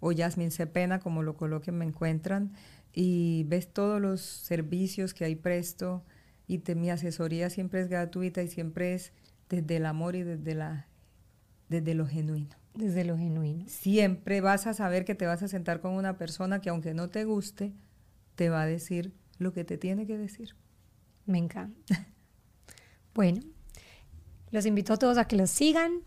[0.00, 2.52] o Yasmin Cepena, como lo coloquen, me encuentran.
[2.92, 6.02] Y ves todos los servicios que hay presto
[6.46, 9.12] y te, mi asesoría siempre es gratuita y siempre es
[9.48, 10.88] desde el amor y desde, la,
[11.68, 12.56] desde lo genuino.
[12.74, 13.64] Desde lo genuino.
[13.68, 17.08] Siempre vas a saber que te vas a sentar con una persona que aunque no
[17.08, 17.72] te guste,
[18.34, 20.56] te va a decir lo que te tiene que decir.
[21.26, 22.08] Me encanta.
[23.14, 23.42] bueno,
[24.50, 26.00] los invito a todos a que los sigan,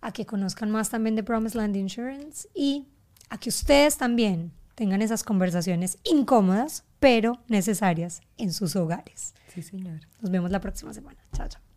[0.00, 2.88] a que conozcan más también de Promise Land Insurance y
[3.30, 9.34] a que ustedes también tengan esas conversaciones incómodas, pero necesarias en sus hogares.
[9.48, 10.00] Sí, señor.
[10.20, 11.22] Nos vemos la próxima semana.
[11.32, 11.73] Chao, chao.